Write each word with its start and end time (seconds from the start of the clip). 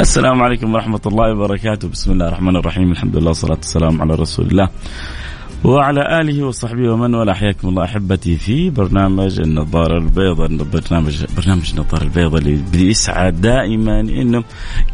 السلام 0.00 0.42
عليكم 0.42 0.74
ورحمة 0.74 1.00
الله 1.06 1.32
وبركاته. 1.32 1.88
بسم 1.88 2.12
الله 2.12 2.28
الرحمن 2.28 2.56
الرحيم. 2.56 2.92
الحمد 2.92 3.16
لله 3.16 3.28
والصلاة 3.28 3.56
والسلام 3.56 4.02
على 4.02 4.14
رسول 4.14 4.46
الله. 4.46 4.68
وعلى 5.64 6.20
آله 6.20 6.44
وصحبه 6.44 6.92
ومن 6.92 7.14
والاه 7.14 7.34
حياكم 7.34 7.68
الله 7.68 7.84
أحبتي 7.84 8.36
في 8.36 8.70
برنامج 8.70 9.40
النظارة 9.40 9.98
البيضاء 9.98 10.48
برنامج 10.48 11.24
برنامج 11.36 11.70
النظارة 11.70 12.02
البيضاء 12.02 12.40
اللي 12.40 12.58
بيسعى 12.72 13.30
دائما 13.30 14.00
إنه 14.00 14.44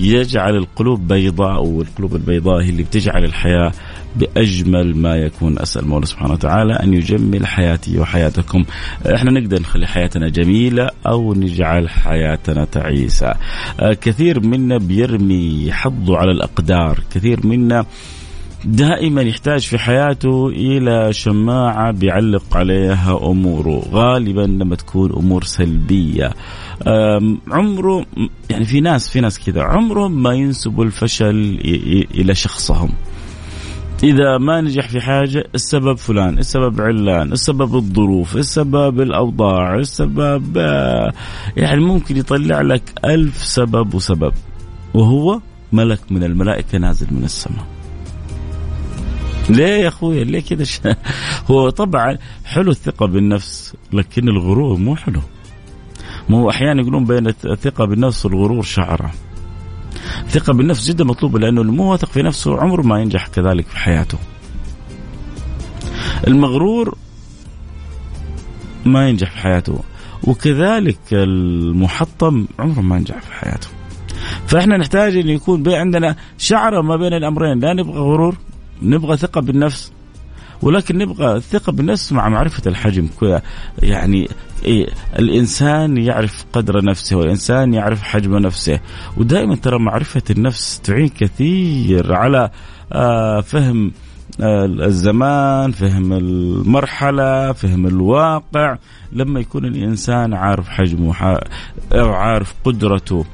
يجعل 0.00 0.56
القلوب 0.56 1.08
بيضاء 1.08 1.64
والقلوب 1.64 2.14
البيضاء 2.14 2.62
هي 2.62 2.68
اللي 2.68 2.82
بتجعل 2.82 3.24
الحياة 3.24 3.72
بأجمل 4.16 4.96
ما 4.96 5.16
يكون. 5.16 5.58
أسأل 5.58 5.82
المولى 5.82 6.06
سبحانه 6.06 6.32
وتعالى 6.32 6.72
أن 6.72 6.94
يجمل 6.94 7.46
حياتي 7.46 7.98
وحياتكم. 7.98 8.64
إحنا 9.14 9.30
نقدر 9.30 9.60
نخلي 9.60 9.86
حياتنا 9.86 10.28
جميلة 10.28 10.90
أو 11.06 11.34
نجعل 11.34 11.88
حياتنا 11.88 12.64
تعيسة. 12.64 13.34
آه، 13.80 13.92
كثير 13.92 14.40
منا 14.40 14.78
بيرمي 14.78 15.72
حظه 15.72 16.16
على 16.16 16.30
الأقدار 16.30 16.98
كثير 17.14 17.46
منا 17.46 17.86
دائما 18.66 19.22
يحتاج 19.22 19.60
في 19.60 19.78
حياته 19.78 20.48
إلى 20.48 21.12
شماعة 21.12 21.90
بيعلق 21.90 22.56
عليها 22.56 23.18
أموره 23.22 23.82
غالبا 23.92 24.40
لما 24.40 24.76
تكون 24.76 25.12
أمور 25.12 25.44
سلبية. 25.44 26.30
عمره 27.50 28.06
يعني 28.50 28.64
في 28.64 28.80
ناس 28.80 29.08
في 29.08 29.20
ناس 29.20 29.44
كذا 29.44 29.62
عمرهم 29.62 30.22
ما 30.22 30.34
ينسبوا 30.34 30.84
الفشل 30.84 31.58
إلى 32.14 32.34
شخصهم. 32.34 32.92
إذا 34.02 34.38
ما 34.38 34.60
نجح 34.60 34.88
في 34.88 35.00
حاجة 35.00 35.44
السبب 35.54 35.96
فلان 35.96 36.38
السبب 36.38 36.80
علان 36.80 37.32
السبب 37.32 37.76
الظروف 37.76 38.36
السبب 38.36 39.00
الأوضاع 39.00 39.74
السبب 39.74 40.58
آه، 40.58 41.12
يعني 41.56 41.80
ممكن 41.80 42.16
يطلع 42.16 42.60
لك 42.60 42.82
ألف 43.04 43.44
سبب 43.44 43.94
وسبب 43.94 44.32
وهو 44.94 45.40
ملك 45.72 46.00
من 46.10 46.24
الملائكة 46.24 46.78
نازل 46.78 47.06
من 47.10 47.24
السماء. 47.24 47.75
ليه 49.48 49.82
يا 49.82 49.88
أخوي؟ 49.88 50.24
ليه 50.24 50.40
كذا 50.40 50.96
هو 51.50 51.70
طبعا 51.70 52.18
حلو 52.44 52.70
الثقة 52.70 53.06
بالنفس 53.06 53.74
لكن 53.92 54.28
الغرور 54.28 54.76
مو 54.78 54.96
حلو. 54.96 55.20
مو 56.28 56.50
أحيانا 56.50 56.82
يقولون 56.82 57.04
بين 57.04 57.26
الثقة 57.26 57.84
بالنفس 57.84 58.26
والغرور 58.26 58.62
شعرة. 58.62 59.12
ثقة 60.28 60.52
بالنفس 60.52 60.88
جدا 60.88 61.04
مطلوبة 61.04 61.38
لأنه 61.38 61.60
المو 61.60 61.92
واثق 61.92 62.08
في 62.08 62.22
نفسه 62.22 62.60
عمره 62.60 62.82
ما 62.82 63.00
ينجح 63.00 63.26
كذلك 63.26 63.66
في 63.66 63.76
حياته. 63.76 64.18
المغرور 66.26 66.98
ما 68.84 69.08
ينجح 69.08 69.30
في 69.30 69.38
حياته 69.38 69.78
وكذلك 70.24 70.98
المحطم 71.12 72.46
عمره 72.58 72.80
ما 72.80 72.96
ينجح 72.96 73.20
في 73.20 73.32
حياته. 73.32 73.68
فإحنا 74.46 74.76
نحتاج 74.76 75.16
أن 75.16 75.28
يكون 75.28 75.74
عندنا 75.74 76.16
شعرة 76.38 76.80
ما 76.80 76.96
بين 76.96 77.12
الأمرين 77.12 77.58
لا 77.58 77.72
نبغى 77.72 77.98
غرور 77.98 78.36
نبغى 78.82 79.16
ثقة 79.16 79.40
بالنفس. 79.40 79.92
ولكن 80.62 80.98
نبغى 80.98 81.36
الثقه 81.36 81.72
بالنفس 81.72 82.12
مع 82.12 82.28
معرفة 82.28 82.62
الحجم. 82.66 83.08
يعني 83.82 84.28
إيه 84.64 84.86
الإنسان 85.18 85.96
يعرف 85.96 86.44
قدر 86.52 86.84
نفسه 86.84 87.16
والإنسان 87.16 87.74
يعرف 87.74 88.02
حجم 88.02 88.36
نفسه. 88.36 88.80
ودائما 89.16 89.56
ترى 89.56 89.78
معرفة 89.78 90.22
النفس 90.30 90.80
تعين 90.80 91.08
كثير 91.08 92.14
على 92.14 92.50
آه 92.92 93.40
فهم 93.40 93.92
آه 94.40 94.64
الزمان 94.64 95.72
فهم 95.72 96.12
المرحلة 96.12 97.52
فهم 97.52 97.86
الواقع. 97.86 98.76
لما 99.12 99.40
يكون 99.40 99.64
الإنسان 99.64 100.34
عارف 100.34 100.68
حجمه 100.68 101.40
أو 101.92 102.12
عارف 102.12 102.54
قدرته. 102.64 103.24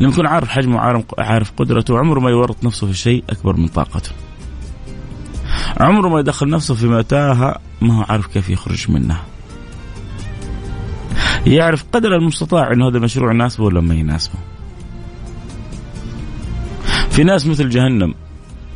لما 0.00 0.12
يكون 0.12 0.26
عارف 0.26 0.48
حجمه 0.48 1.04
عارف 1.18 1.52
قدرته 1.56 1.98
عمره 1.98 2.20
ما 2.20 2.30
يورط 2.30 2.64
نفسه 2.64 2.86
في 2.86 2.94
شيء 2.94 3.24
أكبر 3.30 3.56
من 3.56 3.68
طاقته. 3.68 4.10
عمره 5.80 6.08
ما 6.08 6.20
يدخل 6.20 6.48
نفسه 6.48 6.74
في 6.74 6.86
متاهة 6.86 7.58
ما 7.80 7.98
هو 7.98 8.04
عارف 8.08 8.26
كيف 8.26 8.50
يخرج 8.50 8.90
منها. 8.90 9.22
يعرف 11.46 11.84
قدر 11.92 12.14
المستطاع 12.16 12.72
إنه 12.72 12.88
هذا 12.88 12.96
المشروع 12.96 13.32
يناسبه 13.32 13.64
ولا 13.64 13.80
ما 13.80 13.94
يناسبه. 13.94 14.34
في 17.10 17.24
ناس 17.24 17.46
مثل 17.46 17.68
جهنم 17.68 18.14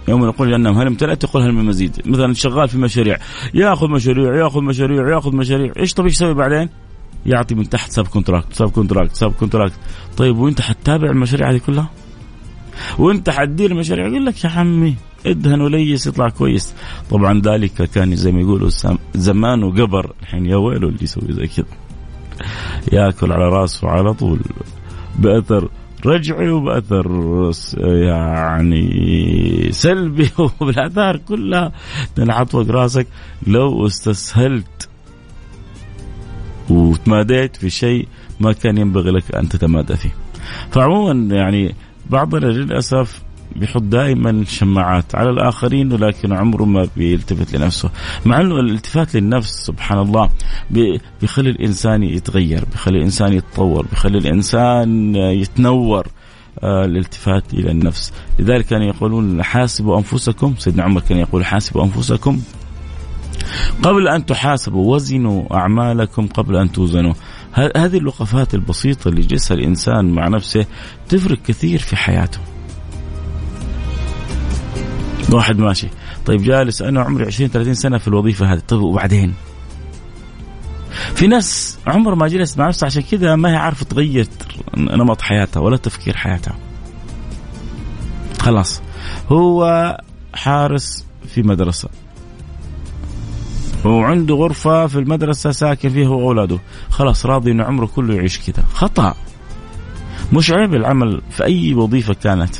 يوم 0.08 0.24
نقول 0.24 0.50
جهنم 0.50 0.78
هل 0.78 0.86
امتلأت؟ 0.86 1.22
تقول 1.22 1.42
هل 1.42 1.52
من 1.52 1.64
مزيد. 1.64 2.02
مثلا 2.06 2.34
شغال 2.34 2.68
في 2.68 2.78
مشاريع 2.78 3.18
يأخذ 3.54 3.88
مشاريع 3.88 4.36
يأخذ 4.36 4.62
مشاريع 4.62 5.08
يأخذ 5.08 5.36
مشاريع. 5.36 5.72
إيش 5.78 5.94
طب 5.94 6.04
إيش 6.04 6.12
يسوي 6.12 6.34
بعدين؟ 6.34 6.68
يعطي 7.26 7.54
من 7.54 7.68
تحت 7.68 7.90
subcontract 7.92 8.52
subcontract 8.52 9.16
subcontract. 9.16 9.74
طيب 10.16 10.38
وأنت 10.38 10.60
حتتابع 10.60 11.10
المشاريع 11.10 11.50
هذه 11.50 11.60
كلها؟ 11.66 11.90
وانت 12.98 13.30
حتدير 13.30 13.70
المشاريع 13.70 14.06
يقول 14.06 14.26
لك 14.26 14.44
يا 14.44 14.50
عمي 14.50 14.94
ادهن 15.26 15.60
وليس 15.60 16.06
يطلع 16.06 16.28
كويس. 16.28 16.74
طبعا 17.10 17.40
ذلك 17.40 17.72
كان 17.72 18.16
زي 18.16 18.32
ما 18.32 18.40
يقولوا 18.40 18.70
زمان 19.14 19.64
وقبر. 19.64 20.12
الحين 20.22 20.46
يا 20.46 20.56
ويله 20.56 20.88
اللي 20.88 21.02
يسوي 21.02 21.32
زي 21.32 21.46
كذا. 21.46 21.66
ياكل 22.92 23.32
على 23.32 23.48
راسه 23.48 23.88
على 23.88 24.14
طول. 24.14 24.40
بأثر 25.18 25.68
رجعي 26.06 26.50
وبأثر 26.50 27.06
يعني 27.82 28.88
سلبي 29.70 30.30
وبالآثار 30.60 31.16
كلها. 31.16 31.72
تنحط 32.14 32.50
فوق 32.50 32.70
راسك. 32.70 33.06
لو 33.46 33.86
استسهلت 33.86 34.88
وتماديت 36.70 37.56
في 37.56 37.70
شيء 37.70 38.08
ما 38.40 38.52
كان 38.52 38.78
ينبغي 38.78 39.10
لك 39.10 39.34
أن 39.34 39.48
تتمادى 39.48 39.96
فيه. 39.96 40.14
فعموما 40.70 41.36
يعني 41.36 41.74
بعضنا 42.10 42.46
للأسف 42.46 43.22
بيحط 43.56 43.82
دائما 43.82 44.44
شماعات 44.44 45.14
على 45.14 45.30
الآخرين 45.30 45.92
ولكن 45.92 46.32
عمره 46.32 46.64
ما 46.64 46.88
بيلتفت 46.96 47.56
لنفسه. 47.56 47.90
مع 48.26 48.40
إنه 48.40 48.54
الالتفات 48.60 49.14
للنفس 49.14 49.66
سبحان 49.66 49.98
الله 49.98 50.30
بيخلي 51.20 51.50
الإنسان 51.50 52.02
يتغير 52.02 52.64
بيخلي 52.72 52.98
الإنسان 52.98 53.32
يتطور 53.32 53.86
بيخلي 53.86 54.18
الإنسان 54.18 55.14
يتنور 55.16 56.06
آه 56.62 56.84
الالتفات 56.84 57.54
إلى 57.54 57.70
النفس. 57.70 58.12
لذلك 58.38 58.66
كانوا 58.66 58.86
يقولون 58.86 59.42
حاسبوا 59.42 59.98
أنفسكم 59.98 60.54
سيدنا 60.58 60.82
عمر 60.82 61.00
كان 61.00 61.18
يقول 61.18 61.44
حاسبوا 61.44 61.84
أنفسكم 61.84 62.40
قبل 63.82 64.08
أن 64.08 64.26
تحاسبوا 64.26 64.94
وزنوا 64.94 65.56
أعمالكم 65.56 66.26
قبل 66.26 66.56
أن 66.56 66.72
توزنوا. 66.72 67.14
هذه 67.54 67.98
اللقفات 67.98 68.54
البسيطة 68.54 69.08
اللي 69.08 69.20
يجلسها 69.20 69.54
الإنسان 69.54 70.10
مع 70.10 70.28
نفسه 70.28 70.66
تفرق 71.08 71.38
كثير 71.42 71.78
في 71.78 71.96
حياته. 71.96 72.38
واحد 75.32 75.58
ماشي. 75.58 75.88
طيب 76.26 76.42
جالس 76.42 76.82
أنا 76.82 77.00
عمري 77.02 77.26
20 77.26 77.50
30 77.50 77.74
سنة 77.74 77.98
في 77.98 78.08
الوظيفة 78.08 78.52
هذه. 78.52 78.62
طيب 78.68 78.80
وبعدين؟ 78.80 79.34
في 81.14 81.26
ناس 81.26 81.78
عمر 81.86 82.14
ما 82.14 82.28
جلست 82.28 82.58
مع 82.58 82.68
نفسها 82.68 82.86
عشان 82.86 83.02
كذا 83.02 83.36
ما 83.36 83.50
هي 83.50 83.56
عارفة 83.56 83.84
تغير 83.84 84.26
نمط 84.76 85.20
حياتها 85.20 85.60
ولا 85.60 85.76
تفكير 85.76 86.16
حياتها. 86.16 86.58
خلاص. 88.40 88.82
هو 89.28 89.96
حارس 90.34 91.04
في 91.26 91.42
مدرسة. 91.42 91.88
وعنده 93.90 94.34
غرفة 94.34 94.86
في 94.86 94.98
المدرسة 94.98 95.50
ساكن 95.50 95.88
فيها 95.88 96.08
هو 96.08 96.18
وأولاده. 96.18 96.58
خلاص 96.90 97.26
راضي 97.26 97.50
أنه 97.50 97.64
عمره 97.64 97.86
كله 97.86 98.14
يعيش 98.14 98.38
كذا. 98.50 98.64
خطأ. 98.72 99.14
مش 100.32 100.50
عيب 100.50 100.74
العمل 100.74 101.22
في 101.30 101.44
أي 101.44 101.74
وظيفة 101.74 102.14
كانت. 102.14 102.56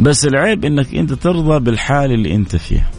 بس 0.00 0.24
العيب 0.24 0.64
إنك 0.64 0.94
أنت 0.94 1.12
ترضى 1.12 1.58
بالحال 1.64 2.12
اللي 2.12 2.34
أنت 2.34 2.56
فيها 2.56 2.90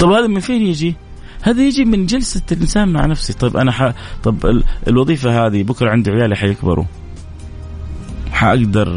طب 0.00 0.10
هذا 0.10 0.26
من 0.26 0.40
فين 0.40 0.62
يجي؟ 0.62 0.94
هذا 1.42 1.62
يجي 1.62 1.84
من 1.84 2.06
جلسة 2.06 2.42
الإنسان 2.52 2.88
مع 2.88 3.06
نفسه. 3.06 3.34
طيب 3.34 3.56
أنا 3.56 3.72
ح... 3.72 3.92
طب 4.22 4.62
الوظيفة 4.88 5.46
هذه 5.46 5.62
بكرة 5.62 5.90
عندي 5.90 6.10
عيالي 6.10 6.36
حيكبروا. 6.36 6.84
حأقدر 8.32 8.88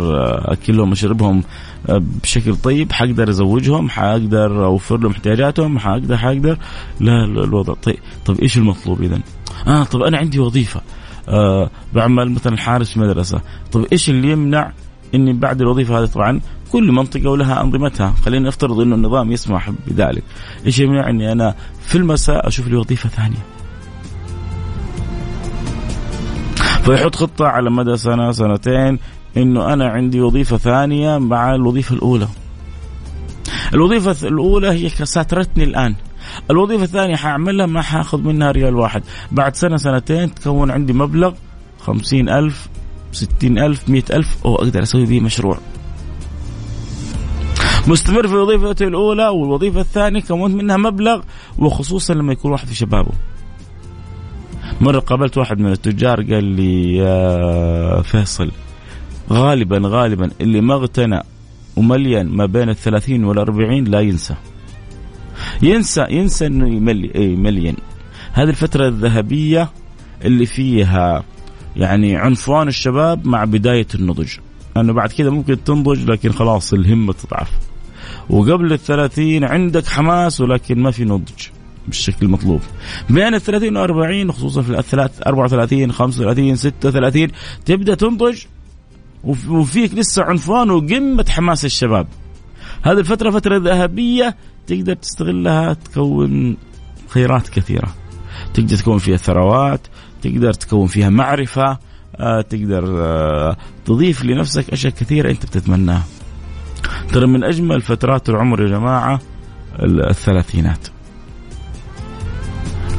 أكلهم 0.54 0.92
أشربهم. 0.92 1.44
بشكل 1.90 2.56
طيب 2.56 2.92
حقدر 2.92 3.30
أزوجهم 3.30 3.90
حقدر 3.90 4.66
أوفر 4.66 4.98
لهم 4.98 5.12
احتياجاتهم 5.12 5.80
حقدر 5.80 6.18
حقدر. 6.18 6.58
لا 7.00 7.26
الوضع 7.26 7.74
طيب. 7.74 7.98
طب 8.26 8.40
إيش 8.40 8.58
المطلوب 8.58 9.02
إذا؟ 9.02 9.20
آه 9.68 9.84
طب 9.84 10.02
أنا 10.02 10.18
عندي 10.18 10.40
وظيفة. 10.40 10.82
آه 11.30 11.70
بعمل 11.94 12.32
مثلا 12.32 12.58
حارس 12.58 12.98
مدرسة. 12.98 13.42
طب 13.72 13.86
إيش 13.92 14.10
اللي 14.10 14.32
يمنع 14.32 14.72
إني 15.16 15.34
بعد 15.34 15.62
الوظيفة 15.62 16.00
هذه؟ 16.00 16.06
طبعا 16.06 16.42
كل 16.72 16.92
منطقة 16.92 17.30
ولها 17.30 17.62
أنظمتها. 17.62 18.14
خلينا 18.26 18.48
نفترض 18.48 18.80
إنه 18.80 18.96
النظام 18.96 19.32
يسمح 19.32 19.72
بذلك. 19.88 20.24
إيش 20.66 20.80
يمنع 20.80 21.10
إني 21.10 21.32
أنا 21.32 21.56
في 21.82 21.98
المساء 21.98 22.48
أشوف 22.48 22.68
لي 22.68 22.76
وظيفة 22.76 23.10
ثانية؟ 23.10 23.46
فيحط 26.82 27.16
خطة 27.16 27.48
على 27.48 27.70
مدى 27.70 27.98
سنه 27.98 28.32
سنتين 28.32 29.00
إنه 29.38 29.74
أنا 29.74 29.90
عندي 29.90 30.22
وظيفة 30.22 30.58
ثانية 30.58 31.18
مع 31.18 31.56
الوظيفة 31.56 31.96
الأولى. 31.96 32.28
الوظيفة 33.74 34.28
الأولى 34.28 34.72
هي 34.72 34.90
ساترتني 34.90 35.64
الآن. 35.64 35.96
الوظيفة 36.52 36.84
الثانية 36.84 37.16
حأعملها 37.16 37.66
ما 37.66 37.82
حأخذ 37.82 38.22
منها 38.22 38.52
ريال 38.52 38.76
واحد. 38.76 39.04
بعد 39.32 39.56
سنة 39.56 39.78
سنتين 39.78 40.34
تكون 40.34 40.72
عندي 40.72 40.94
مبلغ 40.94 41.34
خمسين 41.80 42.30
ألف 42.30 42.70
ستين 43.12 43.58
ألف 43.58 43.90
مئة 43.90 44.16
ألف 44.16 44.38
أو 44.46 44.56
أقدر 44.56 44.82
أسوي 44.82 45.06
به 45.06 45.20
مشروع. 45.20 45.58
مستمر 47.88 48.28
في 48.28 48.36
وظيفته 48.36 48.88
الأولى 48.88 49.28
والوظيفة 49.28 49.82
الثانية 49.82 50.22
كونت 50.22 50.56
منها 50.56 50.78
مبلغ 50.78 51.22
وخصوصا 51.58 52.14
لما 52.14 52.34
يكون 52.34 52.52
واحد 52.52 52.68
في 52.68 52.76
شبابه. 52.76 53.12
مرة 54.82 55.00
قابلت 55.00 55.38
واحد 55.38 55.60
من 55.60 55.72
التجار 55.72 56.22
قال 56.22 56.44
لي 56.44 56.96
يا 56.96 58.02
فيصل 58.02 58.52
غالبا 59.30 59.82
غالبا 59.84 60.32
اللي 60.42 60.62
ما 60.62 60.74
اغتنى 60.74 61.22
ومليان 61.76 62.28
ما 62.28 62.46
بين 62.46 62.70
الثلاثين 62.70 63.24
والأربعين 63.24 63.84
لا 63.84 64.00
ينسى. 64.00 64.36
ينسى 65.62 66.06
ينسى 66.10 66.48
إنه 66.48 66.68
يملي 66.76 67.12
اي 67.16 67.36
مليان 67.36 67.76
هذه 68.34 68.50
الفترة 68.50 68.88
الذهبية 68.88 69.70
اللي 70.26 70.46
فيها 70.46 71.24
يعني 71.76 72.16
عنفوان 72.16 72.68
الشباب 72.68 73.28
مع 73.28 73.44
بداية 73.44 73.88
النضج. 73.96 74.30
أنه 74.78 74.94
بعد 74.94 75.12
كذا 75.12 75.30
ممكن 75.30 75.64
تنضج 75.64 76.10
لكن 76.10 76.32
خلاص 76.32 76.74
الهمة 76.74 77.14
تضعف. 77.14 77.50
وقبل 78.30 78.74
الثلاثين 78.74 79.44
عندك 79.44 79.88
حماس 79.88 80.42
ولكن 80.42 80.80
ما 80.80 80.92
في 80.92 81.06
نضج 81.06 81.48
بالشكل 81.88 82.26
المطلوب. 82.26 82.62
بين 83.10 83.34
ال 83.36 83.42
30 83.42 83.78
و 83.78 83.84
40 83.84 84.32
خصوصا 84.32 84.62
في 84.62 84.80
الثلاث 84.80 85.22
34 85.28 85.92
35 85.92 86.56
36 86.56 87.28
تبدأ 87.66 87.96
تنضج 87.96 88.44
وفيك 89.24 89.94
لسه 89.94 90.24
عنفوان 90.24 90.72
وقمة 90.72 91.26
حماس 91.30 91.66
الشباب. 91.66 92.08
هذه 92.82 93.00
الفترة 93.00 93.30
فترة 93.32 93.58
ذهبية 93.58 94.36
تقدر 94.68 94.94
تستغلها 94.94 95.74
تكون 95.74 96.58
خيرات 97.08 97.50
كثيرة. 97.50 97.96
تقدر 98.54 98.76
تكون 98.76 98.98
فيها 98.98 99.18
ثروات 99.18 99.88
تقدر 100.22 100.54
تكون 100.54 100.88
فيها 100.88 101.10
معرفة 101.10 101.78
آه، 102.16 102.42
تقدر 102.42 103.06
آه، 103.06 103.58
تضيف 103.86 104.26
لنفسك 104.26 104.70
أشياء 104.70 104.94
كثيرة 104.94 105.32
أنت 105.32 105.46
بتتمناها. 105.46 106.04
ترى 107.10 107.28
من 107.28 107.44
أجمل 107.44 107.82
فترات 107.82 108.30
العمر 108.30 108.62
يا 108.62 108.68
جماعة 108.68 109.20
الثلاثينات. 109.84 110.88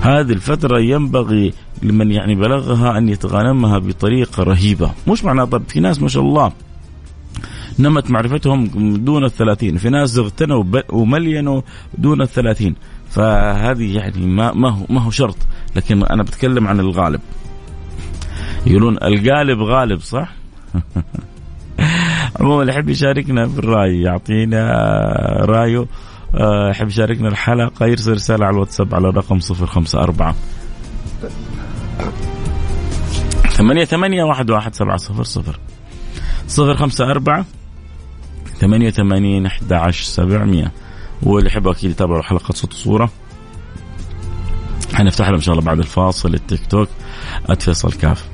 هذه 0.02 0.32
الفترة 0.32 0.80
ينبغي 0.80 1.52
لمن 1.82 2.10
يعني 2.10 2.34
بلغها 2.34 2.98
أن 2.98 3.08
يتغنمها 3.08 3.78
بطريقة 3.78 4.42
رهيبة. 4.42 4.90
مش 5.08 5.24
معناه 5.24 5.44
طب 5.44 5.62
في 5.68 5.80
ناس 5.80 6.02
ما 6.02 6.08
شاء 6.08 6.22
الله 6.22 6.52
نمت 7.78 8.10
معرفتهم 8.10 8.66
دون 9.04 9.24
الثلاثين 9.24 9.76
في 9.76 9.90
ناس 9.90 10.18
اغتنوا 10.18 10.64
وملينوا 10.90 11.62
دون 11.98 12.22
الثلاثين. 12.22 12.74
فهذه 13.10 13.96
يعني 13.96 14.26
ما 14.26 14.52
ما 14.52 14.70
هو 14.70 14.86
ما 14.88 15.00
هو 15.00 15.10
شرط. 15.10 15.36
لكن 15.76 16.02
أنا 16.02 16.22
بتكلم 16.22 16.66
عن 16.66 16.80
الغالب. 16.80 17.20
يقولون 18.66 18.96
القالب 19.02 19.60
غالب 19.60 20.00
صح؟ 20.00 20.32
عموما 22.40 22.60
اللي 22.60 22.72
يحب 22.72 22.88
يشاركنا 22.88 23.46
بالراي 23.46 24.00
يعطينا 24.00 24.60
رأيه. 25.40 25.78
آه، 25.78 25.86
يحب 26.70 26.88
يشاركنا 26.88 27.28
الحلقة 27.28 27.86
يرسل 27.86 28.12
رسالة 28.12 28.46
على 28.46 28.54
الواتساب 28.54 28.94
على 28.94 29.08
الرقم 29.08 29.38
054 29.50 30.34
ثمانية 33.50 33.84
ثمانية 33.84 34.24
واحد 34.24 34.50
واحد 34.50 34.74
سبعة 34.74 34.96
صفر 34.96 35.22
صفر. 35.22 35.58
صفر 36.48 36.76
خمسة 36.76 37.10
أربعة 37.10 37.44
ثمانية 38.60 38.90
ثمانين 38.90 39.46
أحد 39.46 39.72
عشر 39.72 40.04
سبعمية. 40.04 40.72
واللي 41.22 41.48
يحب 41.50 41.68
أكيد 41.68 41.90
يتابعوا 41.90 42.22
حلقة 42.22 42.52
صوت 42.52 42.72
وصورة. 42.72 43.10
حنفتح 44.94 45.26
لهم 45.26 45.34
إن 45.34 45.40
شاء 45.40 45.52
الله 45.52 45.64
بعد 45.64 45.78
الفاصل 45.78 46.34
التيك 46.34 46.66
توك. 46.66 46.88
@فيصل 47.58 47.92
كاف. 47.92 48.24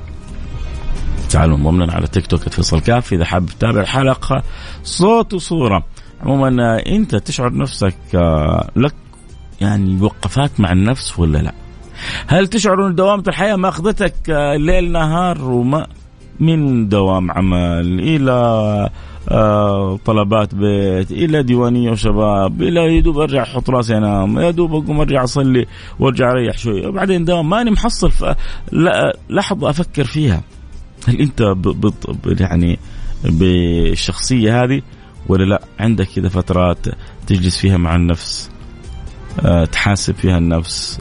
تعالوا 1.29 1.57
انضم 1.57 1.91
على 1.91 2.07
تيك 2.07 2.27
توك 2.27 2.49
@فيصل 2.49 2.81
كاف. 2.81 3.13
إذا 3.13 3.25
حاب 3.25 3.45
تتابع 3.45 3.81
الحلقة 3.81 4.43
صوت 4.83 5.33
وصورة. 5.33 5.85
عموما 6.21 6.79
أنت 6.87 7.15
تشعر 7.15 7.57
نفسك 7.57 7.95
آه، 8.15 8.69
لك 8.75 8.95
يعني 9.61 10.01
وقفات 10.01 10.59
مع 10.59 10.71
النفس 10.71 11.19
ولا 11.19 11.37
لا؟ 11.37 11.53
هل 12.27 12.47
تشعر 12.47 12.87
أن 12.87 12.95
دوامة 12.95 13.23
الحياة 13.27 13.55
ما 13.55 13.69
أخذتك 13.69 14.29
آه، 14.29 14.55
ليل 14.55 14.91
نهار 14.91 15.43
وما 15.43 15.87
من 16.39 16.89
دوام 16.89 17.31
عمل 17.31 17.99
إلى 17.99 18.89
آه 19.31 19.99
طلبات 20.05 20.55
بيت 20.55 21.11
إلى 21.11 21.43
ديوانية 21.43 21.91
وشباب 21.91 22.61
إلى 22.61 22.97
يدوب 22.97 23.17
أرجع 23.19 23.43
أحط 23.43 23.69
راسي 23.69 23.97
انام 23.97 24.39
يا 24.39 24.51
دوب 24.51 24.71
أقوم 24.71 24.99
أرجع 24.99 25.23
أصلي 25.23 25.65
وأرجع 25.99 26.31
أريح 26.31 26.57
شوي 26.57 26.87
وبعدين 26.87 27.25
دوام 27.25 27.49
ماني 27.49 27.71
محصل 27.71 28.11
لحظة 29.29 29.69
أفكر 29.69 30.03
فيها 30.03 30.41
هل 31.07 31.21
أنت. 31.21 31.55
يعني 32.39 32.79
بالشخصيه 33.23 34.63
هذه 34.63 34.81
ولا 35.29 35.43
لا؟ 35.43 35.61
عندك 35.79 36.07
كذا 36.15 36.29
فترات 36.29 36.87
تجلس 37.27 37.57
فيها 37.57 37.77
مع 37.77 37.95
النفس 37.95 38.49
آه، 39.45 39.65
تحاسب 39.65 40.15
فيها 40.15 40.37
النفس 40.37 40.99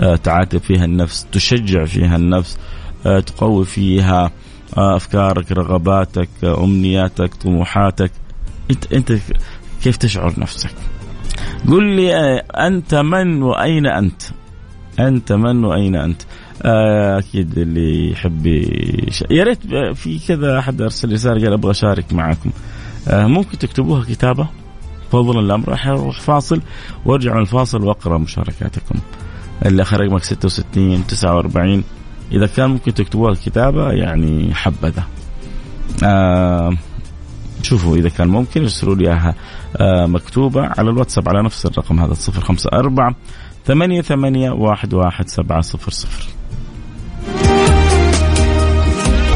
آه، 0.00 0.16
تعاتب 0.16 0.58
فيها 0.58 0.84
النفس 0.84 1.26
تشجع 1.32 1.84
فيها 1.84 2.16
النفس 2.16 2.58
آه، 3.06 3.20
تقوي 3.20 3.64
فيها 3.64 4.30
أفكارك 4.74 5.52
رغباتك 5.52 6.28
أمنياتك 6.44 7.34
طموحاتك. 7.34 8.10
أنت 8.70 8.92
أنت 8.92 9.12
كيف 9.82 9.96
تشعر 9.96 10.40
نفسك؟ 10.40 10.70
قل 11.68 11.84
لي 11.84 12.14
أنت 12.40 12.94
من 12.94 13.42
وأين 13.42 13.86
أنت؟ 13.86 14.22
أنت 15.00 15.32
من 15.32 15.64
وأين 15.64 15.96
أنت؟ 15.96 16.22
أكيد 17.18 17.58
اللي 17.58 18.10
يحب 18.10 18.46
يا 19.30 19.44
ريت 19.44 19.58
في 19.94 20.18
كذا 20.28 20.58
أحد 20.58 20.82
أرسل 20.82 21.12
رسالة 21.12 21.44
قال 21.44 21.52
أبغى 21.52 21.70
أشارك 21.70 22.12
معكم 22.12 22.50
ممكن 23.08 23.58
تكتبوها 23.58 24.04
كتابة. 24.04 24.48
فضلا 25.12 25.40
الأمر. 25.40 25.68
راح 25.68 25.86
أروح 25.86 26.20
فاصل 26.20 26.60
وأرجع 27.04 27.34
من 27.34 27.40
الفاصل 27.40 27.84
وأقرأ 27.84 28.18
مشاركاتكم. 28.18 28.98
اللي 29.66 29.82
آخر 29.82 30.00
رقمك 30.00 30.24
66 30.24 31.06
49 31.06 31.84
إذا 32.32 32.46
كان 32.46 32.70
ممكن 32.70 32.94
تكتبوها 32.94 33.34
كتابة 33.34 33.90
يعني 33.92 34.54
حبذا. 34.54 35.04
آه 36.04 36.76
شوفوا 37.62 37.96
إذا 37.96 38.08
كان 38.08 38.28
ممكن 38.28 38.62
ارسلوا 38.62 38.94
لي 38.94 39.08
إياها 39.08 39.34
آه 39.76 40.06
مكتوبة 40.06 40.66
على 40.78 40.90
الواتساب 40.90 41.28
على 41.28 41.42
نفس 41.42 41.66
الرقم 41.66 42.00
هذا 42.00 42.14
054 42.38 43.14
ثمانية 43.64 44.02
ثمانية 44.02 44.50
واحد 44.50 44.94
واحد 44.94 45.28
سبعة 45.28 45.60
صفر 45.60 45.90
صفر. 45.90 46.35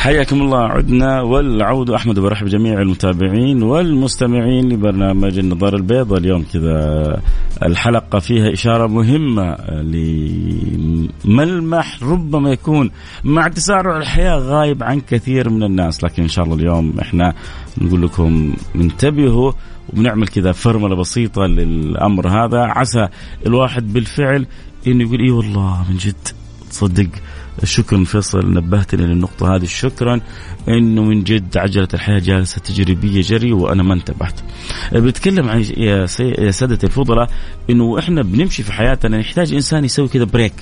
حياكم 0.00 0.42
الله 0.42 0.58
عدنا 0.58 1.22
والعود 1.22 1.90
أحمد 1.90 2.18
برحب 2.18 2.46
جميع 2.46 2.80
المتابعين 2.80 3.62
والمستمعين 3.62 4.68
لبرنامج 4.72 5.38
النظارة 5.38 5.76
البيضاء. 5.76 6.18
اليوم 6.18 6.44
كذا 6.52 7.20
الحلقة 7.62 8.18
فيها 8.18 8.52
إشارة 8.52 8.86
مهمة 8.86 9.56
لملمح 11.24 12.02
ربما 12.02 12.50
يكون 12.50 12.90
مع 13.24 13.48
تسارع 13.48 13.96
الحياة 13.96 14.36
غايب 14.36 14.82
عن 14.82 15.00
كثير 15.00 15.50
من 15.50 15.62
الناس 15.62 16.04
لكن 16.04 16.22
إن 16.22 16.28
شاء 16.28 16.44
الله 16.44 16.56
اليوم 16.56 16.94
إحنا 17.00 17.34
نقول 17.78 18.02
لكم 18.02 18.54
انتبهوا 18.74 19.52
وبنعمل 19.88 20.28
كذا 20.28 20.52
فرمله 20.52 20.96
بسيطة 20.96 21.42
للأمر 21.42 22.28
هذا. 22.28 22.60
عسى 22.60 23.08
الواحد 23.46 23.92
بالفعل 23.92 24.46
إنه 24.86 25.04
يقول 25.04 25.20
إي 25.20 25.30
والله 25.30 25.84
من 25.90 25.96
جد 25.96 26.28
تصدق 26.70 27.08
شكرا 27.64 28.04
فيصل 28.04 28.52
نبهتني 28.52 29.06
للنقطة 29.06 29.54
هذه 29.56 29.64
شكرا 29.64 30.20
إنه 30.68 31.02
من 31.02 31.24
جد 31.24 31.56
عجلة 31.56 31.88
الحياة 31.94 32.18
جالسة 32.18 32.60
تجري 32.60 32.94
بي 32.94 33.20
جري 33.20 33.52
وأنا 33.52 33.82
ما 33.82 33.94
انتبهت. 33.94 34.40
بتكلم 34.92 35.48
عن 35.48 35.64
يا, 35.76 36.06
يا 36.20 36.50
سادة 36.50 36.78
الفضلاء 36.84 37.30
إنه 37.70 37.98
إحنا 37.98 38.22
بنمشي 38.22 38.62
في 38.62 38.72
حياتنا 38.72 39.18
نحتاج 39.18 39.54
إنسان 39.54 39.84
يسوي 39.84 40.08
كذا 40.08 40.24
break 40.24 40.54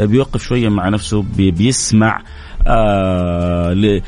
بيوقف 0.00 0.42
شوية 0.42 0.68
مع 0.68 0.88
نفسه 0.88 1.22
بي 1.22 1.50
بيسمع 1.50 2.22
آه 2.66 4.00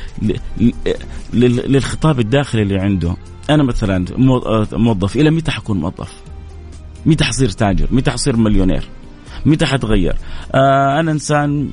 للخطاب 1.33 2.19
الداخلي 2.19 2.61
اللي 2.61 2.79
عنده. 2.79 3.15
أنا 3.49 3.63
مثلا 3.63 4.05
موظف 4.71 5.15
إلى 5.15 5.31
متى 5.31 5.51
حكون 5.51 5.79
موظف؟ 5.79 6.13
متى 7.05 7.23
حصير 7.23 7.49
تاجر؟ 7.49 7.87
متى 7.91 8.11
حصير 8.11 8.35
مليونير؟ 8.37 8.89
متى 9.45 9.65
حتغير؟ 9.65 10.15
آه 10.53 10.99
أنا 10.99 11.11
إنسان 11.11 11.69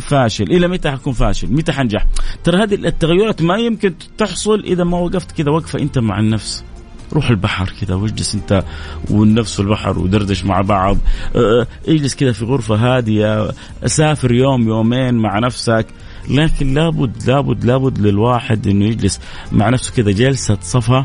فاشل. 0.00 0.44
إلى 0.44 0.68
متى 0.68 0.90
حكون 0.90 1.12
فاشل؟ 1.12 1.52
متى 1.52 1.72
حنجح؟ 1.72 2.06
ترى 2.44 2.62
هذه 2.62 2.74
التغيرات 2.74 3.42
ما 3.42 3.56
يمكن 3.56 3.94
تحصل 4.18 4.60
إذا 4.60 4.84
ما 4.84 4.98
وقفت 4.98 5.32
كذا 5.32 5.50
وقفة 5.50 5.78
أنت 5.78 5.98
مع 5.98 6.20
النفس. 6.20 6.64
روح 7.12 7.30
البحر 7.30 7.72
كذا 7.80 7.94
واجلس 7.94 8.34
أنت 8.34 8.64
والنفس 9.10 9.60
والبحر 9.60 9.98
ودردش 9.98 10.44
مع 10.44 10.60
بعض. 10.60 10.98
آه 11.36 11.66
اجلس 11.88 12.14
كذا 12.14 12.32
في 12.32 12.44
غرفة 12.44 12.74
هادية 12.74 13.50
سافر 13.86 14.32
يوم 14.32 14.68
يومين 14.68 15.14
مع 15.14 15.38
نفسك. 15.38 15.86
لكن 16.30 16.74
لابد 16.74 17.30
لابد 17.30 17.64
لابد 17.64 17.98
للواحد 17.98 18.66
إنه 18.66 18.84
يجلس 18.84 19.20
مع 19.52 19.68
نفسه 19.68 19.92
كذا 19.92 20.10
جلسة 20.10 20.58
صفا 20.60 21.04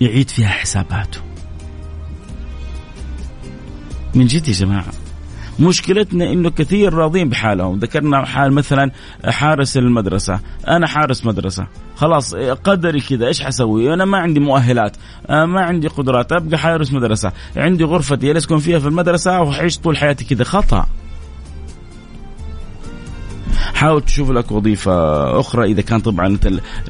يعيد 0.00 0.30
فيها 0.30 0.48
حساباته. 0.48 1.27
من 4.14 4.26
جد 4.26 4.48
يا 4.48 4.52
جماعة. 4.52 4.92
مشكلتنا 5.60 6.32
إنه 6.32 6.50
كثير 6.50 6.94
راضين 6.94 7.28
بحالهم. 7.28 7.78
ذكرنا 7.78 8.24
حال 8.24 8.52
مثلا 8.52 8.90
حارس 9.24 9.76
المدرسة. 9.76 10.40
أنا 10.68 10.86
حارس 10.86 11.26
مدرسة. 11.26 11.66
خلاص 11.96 12.34
قدري 12.34 13.00
كذا 13.00 13.26
إيش 13.26 13.42
حسوي؟ 13.42 13.94
أنا 13.94 14.04
ما 14.04 14.18
عندي 14.18 14.40
مؤهلات. 14.40 14.96
ما 15.30 15.60
عندي 15.60 15.88
قدرات. 15.88 16.32
أبقى 16.32 16.58
حارس 16.58 16.92
مدرسة. 16.92 17.32
عندي 17.56 17.84
غرفتي 17.84 18.36
اسكن 18.36 18.58
فيها 18.58 18.78
في 18.78 18.86
المدرسة 18.86 19.40
وأعيش 19.40 19.78
طول 19.78 19.96
حياتي 19.96 20.24
كذا. 20.24 20.44
خطأ. 20.44 20.86
حاول 23.74 24.02
تشوف 24.02 24.30
لك 24.30 24.52
وظيفة 24.52 25.40
أخرى 25.40 25.70
إذا 25.70 25.80
كان 25.82 26.00
طبعا 26.00 26.38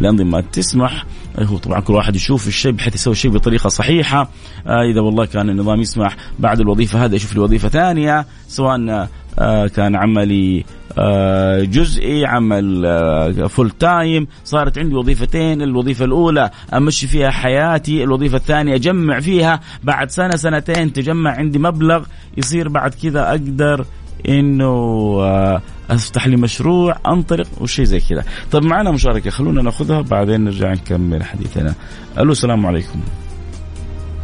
الأنظمة 0.01 0.41
تسمح. 0.41 1.05
هو 1.39 1.59
طبعا 1.59 1.81
كل 1.81 1.93
واحد 1.93 2.17
يشوف 2.17 2.49
الشيء 2.49 2.73
بحيث 2.73 2.95
يسوي 2.95 3.13
الشيء 3.13 3.31
بطريقة 3.31 3.69
صحيحة. 3.69 4.31
آه 4.67 4.83
إذا 4.93 5.01
والله 5.01 5.25
كان 5.25 5.51
النظام 5.51 5.81
يسمح 5.81 6.17
بعد 6.39 6.61
الوظيفة 6.61 7.05
هذا 7.05 7.17
يشوف 7.17 7.35
لي 7.35 7.41
وظيفة 7.41 7.69
ثانية 7.69 8.27
سواء 8.49 9.09
آه 9.39 9.67
كان 9.67 9.97
عملي 9.97 10.65
آه 10.99 11.63
جزئي 11.63 12.27
عمل 12.27 13.49
full 13.49 13.71
time 13.71 14.27
صارت 14.45 14.79
عندي 14.79 14.95
وظيفتين 14.95 15.63
الوظيفة 15.63 16.05
الأولى 16.05 16.51
أمشي 16.75 17.07
فيها 17.07 17.31
حياتي 17.31 18.05
الوظيفة 18.05 18.37
الثانية 18.37 18.75
أجمع 18.75 19.21
فيها 19.21 19.61
بعد 19.85 20.11
سنة 20.11 20.37
سنتين 20.37 20.93
تجمع 20.93 21.31
عندي 21.31 21.59
مبلغ 21.59 22.05
يصير 22.37 22.69
بعد 22.69 22.95
كذا 22.95 23.29
أقدر 23.29 23.85
إنه 24.29 24.75
آه، 25.21 25.63
أفتح 25.91 26.27
لي 26.27 26.37
مشروع 26.37 26.97
أنطلق 27.09 27.47
وشيء 27.61 27.85
زي 27.85 28.01
كذا. 28.01 28.25
طب 28.53 28.63
معنا 28.63 28.91
مشاركة 28.91 29.31
خلونا 29.31 29.63
ناخذها 29.63 30.01
بعدين 30.01 30.45
نرجع 30.45 30.73
نكمل 30.73 31.25
حديثنا. 31.25 31.75
ألو 32.19 32.33
السلام 32.33 32.67
عليكم. 32.67 33.01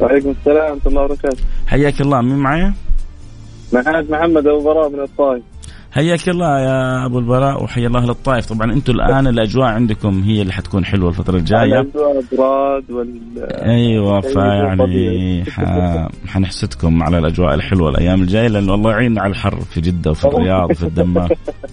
وعليكم 0.01 0.31
السلام 0.31 0.73
ورحمة 0.73 0.81
الله 0.87 1.03
وبركاته. 1.03 1.43
حياك 1.67 2.01
الله 2.01 2.21
مين 2.21 2.37
معايا؟ 2.37 2.75
معك 3.73 4.11
محمد 4.11 4.47
أبو 4.47 4.65
براء 4.65 4.89
من 4.89 5.01
الطائف. 5.01 5.43
حياك 5.95 6.29
الله 6.29 6.61
يا 6.61 7.07
أبو 7.07 7.19
البراء 7.19 7.63
وحيا 7.63 7.87
الله 7.87 8.07
للطائف. 8.07 8.47
طبعا 8.47 8.73
أنتم 8.73 8.93
الآن 8.93 9.27
الأجواء 9.27 9.67
عندكم 9.67 10.23
هي 10.23 10.43
اللي 10.43 10.53
حتكون 10.53 10.85
حلوة 10.85 11.09
الفترة 11.09 11.37
الجاية. 11.37 11.81
الأجواء 11.81 12.23
براد 12.33 12.91
وال 12.91 13.21
أيوه 13.63 14.21
فيعني 14.21 15.45
ح... 15.45 15.61
حنحسدكم 16.27 17.03
على 17.03 17.19
الأجواء 17.19 17.55
الحلوة 17.55 17.91
الأيام 17.91 18.23
الجاية 18.23 18.49
لأنه 18.49 18.75
الله 18.75 18.91
يعين 18.91 19.19
على 19.19 19.31
الحر 19.31 19.61
في 19.61 19.81
جدة 19.81 20.11
وفي 20.11 20.25
الرياض 20.25 20.71
وفي 20.71 20.83
الدمام. 20.83 21.29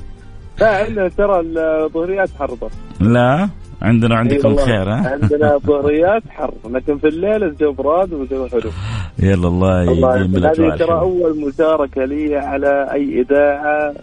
لا 0.61 0.77
عندنا 0.77 1.07
ترى 1.07 1.39
الظهريات 1.39 2.29
حر 2.39 2.57
لا؟ 2.99 3.49
عندنا 3.81 4.15
عندكم 4.15 4.55
خير 4.55 4.89
ها؟ 4.89 5.09
عندنا 5.21 5.57
ظهريات 5.67 6.23
حر. 6.29 6.53
لكن 6.71 6.97
في 6.97 7.07
الليل 7.07 7.43
الجو 7.43 7.71
براد 7.71 8.13
والجو 8.13 8.47
حلو. 8.47 8.71
يلا 9.19 9.47
الله 9.47 9.81
يديم 9.83 10.05
هذه 10.45 10.75
ترى 10.75 10.99
أول 10.99 11.39
مشاركة 11.47 12.05
لي 12.05 12.35
على 12.35 12.87
أي 12.93 13.21
إذاعة 13.21 13.93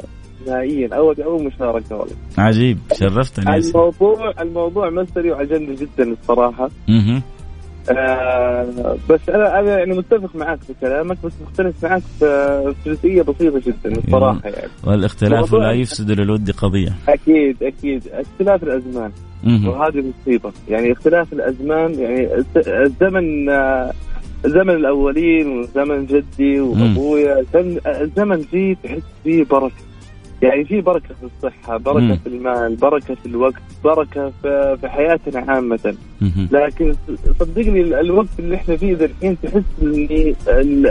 نهائيا 0.46 0.88
اول 0.94 1.22
أول 1.22 1.44
مشاركة 1.44 1.96
والله. 1.96 2.14
عجيب. 2.38 2.78
شرفتني. 3.00 3.56
الموضوع 3.56 4.32
الموضوع 4.40 4.90
مستري 4.90 5.30
وعجبني 5.30 5.74
جدا 5.74 6.12
الصراحة. 6.12 6.70
أها 6.88 7.22
بس 9.10 9.28
أنا 9.28 9.58
أنا 9.60 9.78
يعني 9.78 9.94
متفق 9.98 10.36
معك 10.36 10.58
في 10.62 10.74
كلامك 10.80 11.16
بس 11.24 11.32
مختلف 11.42 11.84
معك 11.84 12.02
في 12.18 12.74
جزئيه 12.86 13.22
بسيطة 13.22 13.60
جدا 13.66 13.98
الصراحة 13.98 14.40
يعني. 14.44 14.70
والاختلاف 14.86 15.54
لا 15.54 15.72
يفسد 15.72 16.10
للود 16.10 16.50
قضية. 16.50 16.94
أكيد 17.08 17.62
أكيد. 17.62 18.02
اختلاف 18.12 18.62
الأزمان. 18.62 19.10
وهذه 19.46 20.04
مصيبة. 20.22 20.52
يعني 20.68 20.92
اختلاف 20.92 21.32
الأزمان 21.32 21.94
يعني 21.94 22.28
الزمن 22.66 23.46
زمن 24.44 24.70
الأولين 24.74 25.58
وزمن 25.58 26.06
جدي 26.06 26.60
وأبويا 26.60 27.44
الزمن 27.86 28.42
فيه 28.42 28.76
تحس 28.84 29.02
فيه 29.24 29.44
بركة. 29.44 29.74
يعني 30.42 30.64
في 30.64 30.80
بركة 30.80 31.14
في 31.20 31.26
الصحة، 31.36 31.76
بركة 31.76 32.00
مم. 32.00 32.16
في 32.16 32.26
المال، 32.26 32.76
بركة 32.76 33.14
في 33.14 33.26
الوقت، 33.26 33.62
بركة 33.84 34.32
في, 34.42 34.78
حياتنا 34.88 35.52
عامة. 35.52 35.94
لكن 36.52 36.94
صدقني 37.40 37.80
الوقت 37.80 38.28
اللي 38.38 38.56
إحنا 38.56 38.76
فيه 38.76 38.96
ذا 38.96 39.04
الحين 39.04 39.36
تحس 39.42 39.62
إني 39.82 40.34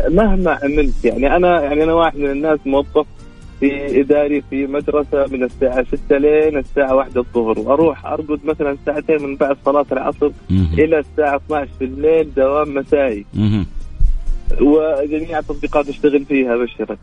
مهما 0.10 0.60
عملت 0.64 1.06
يعني 1.06 1.36
أنا 1.36 1.62
يعني 1.64 1.84
أنا 1.84 1.94
واحد 1.94 2.18
من 2.18 2.32
الناس 2.32 2.60
موظف 2.66 3.06
في 3.60 4.02
إداري 4.02 4.42
في 4.50 4.68
مدرسة 4.68 5.26
من 5.32 5.44
الساعة 5.44 5.84
6 5.84 6.18
لين 6.18 6.58
الساعة 6.58 6.96
1 6.96 7.18
الظهر. 7.18 7.60
وأروح 7.60 8.06
أرقد 8.06 8.40
مثلا 8.46 8.78
ساعتين 8.86 9.24
من 9.24 9.36
بعد 9.36 9.58
صلاة 9.66 9.86
العصر 9.92 10.32
إلى 10.52 11.00
الساعة 11.00 11.36
12 11.36 11.70
في 11.80 11.86
الليل 11.86 12.34
دوام 12.34 12.76
مسائي. 12.76 13.26
وجميع 14.62 15.40
التطبيقات 15.40 15.90
أشتغل 15.90 16.26
فيها 16.26 16.56
ابشرك 16.56 16.98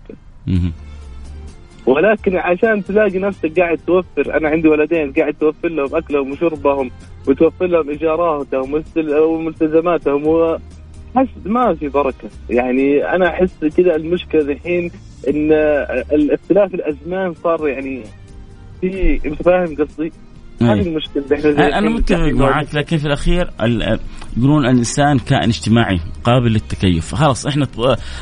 ولكن 1.87 2.37
عشان 2.37 2.85
تلاقي 2.85 3.19
نفسك 3.19 3.61
قاعد 3.61 3.79
توفر 3.87 4.37
أنا 4.37 4.49
عندي 4.49 4.69
ولدين 4.69 5.13
قاعد 5.13 5.35
توفر 5.41 5.69
لهم 5.69 5.97
أكلهم 5.97 6.31
وشربهم 6.33 6.91
وتوفر 7.29 7.67
لهم 7.67 7.89
إيجاراتهم 7.91 8.83
وملتزماتهم 9.09 10.59
حس 11.17 11.29
ما 11.45 11.75
في 11.75 11.89
بركة. 11.89 12.29
يعني 12.51 13.05
أنا 13.15 13.29
أحس 13.29 13.65
كذا 13.77 13.97
المشكلة 13.97 14.41
الحين 14.41 14.91
إن 15.29 15.53
الاختلاف 16.13 16.75
الأزمان 16.75 17.35
صار 17.35 17.69
يعني 17.69 18.03
في 18.81 19.21
أنت 19.27 19.43
فاهم 19.43 19.77
قصدي؟ 19.77 20.13
هذه 20.63 20.81
المشكلة 20.81 21.79
أنا 21.79 21.91
متفق 21.91 22.33
معك 22.33 22.75
لكن 22.75 22.97
في 22.97 23.07
الأخير 23.07 23.51
يقولون 24.37 24.67
الإنسان 24.67 25.19
كائن 25.19 25.49
اجتماعي 25.49 26.01
قابل 26.25 26.53
للتكيف. 26.53 27.15
خلاص 27.15 27.47
إحنا 27.47 27.67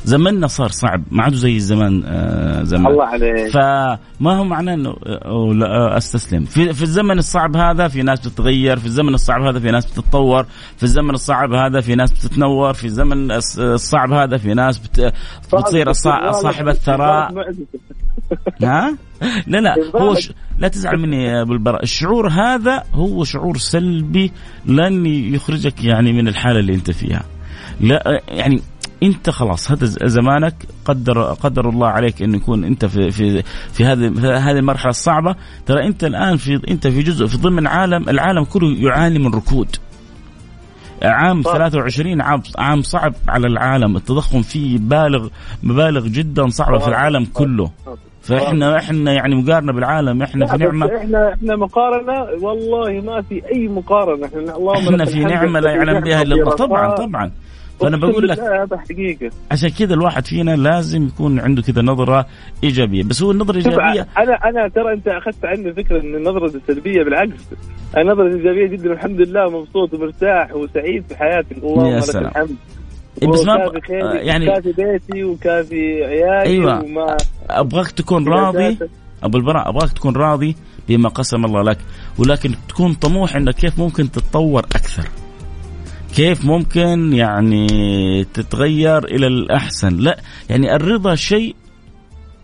زمننا 0.04 0.46
صار 0.46 0.68
صعب 0.68 1.04
ما 1.10 1.22
عاد 1.22 1.34
زي 1.34 1.56
الزمان 1.56 2.02
آه، 2.06 2.62
زمان. 2.62 2.86
الله 2.86 3.04
عليك. 3.04 3.48
فما 3.48 4.36
هو 4.36 4.44
معناه 4.44 4.74
إنه 4.74 4.96
آه، 5.06 5.96
أستسلم. 5.96 6.44
في, 6.44 6.72
في 6.72 6.82
الزمن 6.82 7.18
الصعب 7.18 7.56
هذا 7.56 7.88
في 7.88 8.02
ناس 8.02 8.20
بتتغير 8.20 8.78
في 8.78 8.86
الزمن 8.86 9.14
الصعب 9.14 9.42
هذا 9.42 9.60
في 9.60 9.70
ناس 9.70 9.86
بتتطور 9.86 10.46
في 10.76 10.82
الزمن 10.82 11.10
الصعب 11.10 11.52
هذا 11.52 11.80
في 11.80 11.94
ناس 11.94 12.12
بتتنور 12.12 12.72
في 12.72 12.84
الزمن 12.84 13.30
الصعب 13.58 14.12
هذا 14.12 14.36
في 14.36 14.54
ناس 14.54 14.78
بت... 14.78 15.12
بتصير 15.52 15.92
صاحب 15.92 16.68
الثراء. 16.68 17.54
ها؟ 18.62 18.96
لا 19.46 19.58
لا 19.58 19.74
هو 19.96 20.14
ش... 20.14 20.32
لا 20.58 20.68
تزعل 20.68 20.98
مني 20.98 21.24
يا 21.24 21.42
أبو 21.42 21.52
البراء. 21.52 21.82
الشعور 21.82 22.28
هذا 22.28 22.82
هو 22.94 23.24
شعور 23.24 23.56
سلبي 23.56 24.32
لن 24.66 25.06
يخرجك 25.06 25.84
يعني 25.84 26.12
من 26.12 26.28
الحالة 26.28 26.60
اللي 26.60 26.74
أنت 26.74 26.90
فيها. 26.90 27.22
لا 27.80 28.22
يعني 28.28 28.60
أنت 29.02 29.30
خلاص 29.30 29.70
هذا 29.70 29.86
زمانك 30.06 30.54
قدر 30.84 31.22
قدر 31.22 31.68
الله 31.68 31.88
عليك 31.88 32.22
انه 32.22 32.36
يكون 32.36 32.64
أنت 32.64 32.84
في 32.84 33.10
في 33.10 33.42
في 33.72 33.84
هذه 33.84 34.12
هذه 34.18 34.58
المرحلة 34.58 34.90
الصعبة. 34.90 35.36
ترى 35.66 35.86
أنت 35.86 36.04
الآن 36.04 36.36
في 36.36 36.60
أنت 36.68 36.86
في 36.86 37.02
جزء 37.02 37.26
في 37.26 37.36
ضمن 37.38 37.66
عالم 37.66 38.08
العالم 38.08 38.44
كله 38.44 38.68
يعاني 38.78 39.18
من 39.18 39.34
ركود. 39.34 39.76
عام 41.02 41.42
صح. 41.42 41.52
23 41.52 42.20
عام 42.20 42.42
عام 42.58 42.82
صعب 42.82 43.14
على 43.28 43.46
العالم. 43.46 43.96
التضخم 43.96 44.42
فيه 44.42 44.78
بالغ 44.78 45.28
مبالغ 45.62 46.06
جدا 46.06 46.48
صعبه 46.48 46.78
في 46.78 46.88
العالم 46.88 47.24
كله. 47.24 47.70
فاحنا 48.22 48.78
إحنا 48.78 49.12
يعني 49.12 49.34
مقارنة 49.34 49.72
بالعالم 49.72 50.22
إحنا 50.22 50.46
في 50.46 50.56
نعمة. 50.56 50.96
إحنا 50.96 51.32
إحنا 51.32 51.56
مقارنة 51.56 52.22
والله 52.42 53.00
ما 53.00 53.22
في 53.22 53.42
أي 53.52 53.68
مقارنة. 53.68 54.26
إحنا 54.26 54.56
اللهم 54.56 54.88
إحنا 54.88 55.04
في 55.04 55.24
نعمة 55.24 55.60
لا 55.60 55.70
يعلم 55.70 56.00
بها 56.00 56.22
إلا 56.22 56.34
الله. 56.34 56.56
طبعا 56.56 56.94
طبعا. 56.94 57.30
فأنا 57.80 57.96
بقول 57.96 58.28
لك 58.28 58.38
حقيقة. 58.90 59.30
عشان 59.50 59.68
كذا 59.68 59.94
الواحد 59.94 60.26
فينا 60.26 60.56
لازم 60.56 61.06
يكون 61.06 61.40
عنده 61.40 61.62
كذا 61.62 61.82
نظرة 61.82 62.26
إيجابية. 62.64 63.02
بس 63.02 63.22
هو 63.22 63.30
النظرة 63.30 63.58
الايجابيه 63.58 64.06
أنا 64.18 64.34
أنا 64.34 64.68
ترى 64.68 64.92
أنت 64.92 65.08
أخذت 65.08 65.44
عني 65.44 65.72
فكرة 65.72 66.00
إن 66.00 66.14
النظرة 66.14 66.46
السلبية 66.46 67.02
بالعكس. 67.02 67.48
النظرة 67.98 68.26
الإيجابية 68.26 68.66
جدا 68.66 68.92
الحمد 68.92 69.20
لله 69.20 69.60
مبسوط 69.60 69.94
ومرتاح 69.94 70.54
وسعيد 70.54 71.04
في 71.08 71.16
حياتي. 71.16 71.54
اللهم 71.54 71.96
لك 71.96 72.16
الحمد. 72.16 72.56
بس 73.16 73.44
ما 73.46 73.68
ب... 73.68 73.80
يعني 74.14 74.46
كافي 74.46 74.72
بيتي 74.72 75.24
وكافي 75.24 76.04
عيالي 76.04 76.42
أيوه. 76.42 76.84
وما 76.84 77.16
أبغاك 77.50 77.90
تكون 77.90 78.28
راضي. 78.28 78.78
أبو 79.22 79.38
البراء 79.38 79.68
أبغاك 79.68 79.92
تكون 79.92 80.16
راضي 80.16 80.56
بما 80.88 81.08
قسم 81.08 81.44
الله 81.44 81.62
لك. 81.62 81.78
ولكن 82.18 82.54
تكون 82.68 82.94
طموح 82.94 83.36
إنك 83.36 83.54
كيف 83.54 83.78
ممكن 83.78 84.10
تتطور 84.10 84.60
أكثر؟ 84.60 85.08
كيف 86.16 86.44
ممكن 86.44 87.12
يعني 87.12 87.66
تتغير 88.24 89.04
إلى 89.04 89.26
الأحسن؟ 89.26 89.96
لا 89.96 90.20
يعني 90.50 90.76
الرضا 90.76 91.14
شيء 91.14 91.54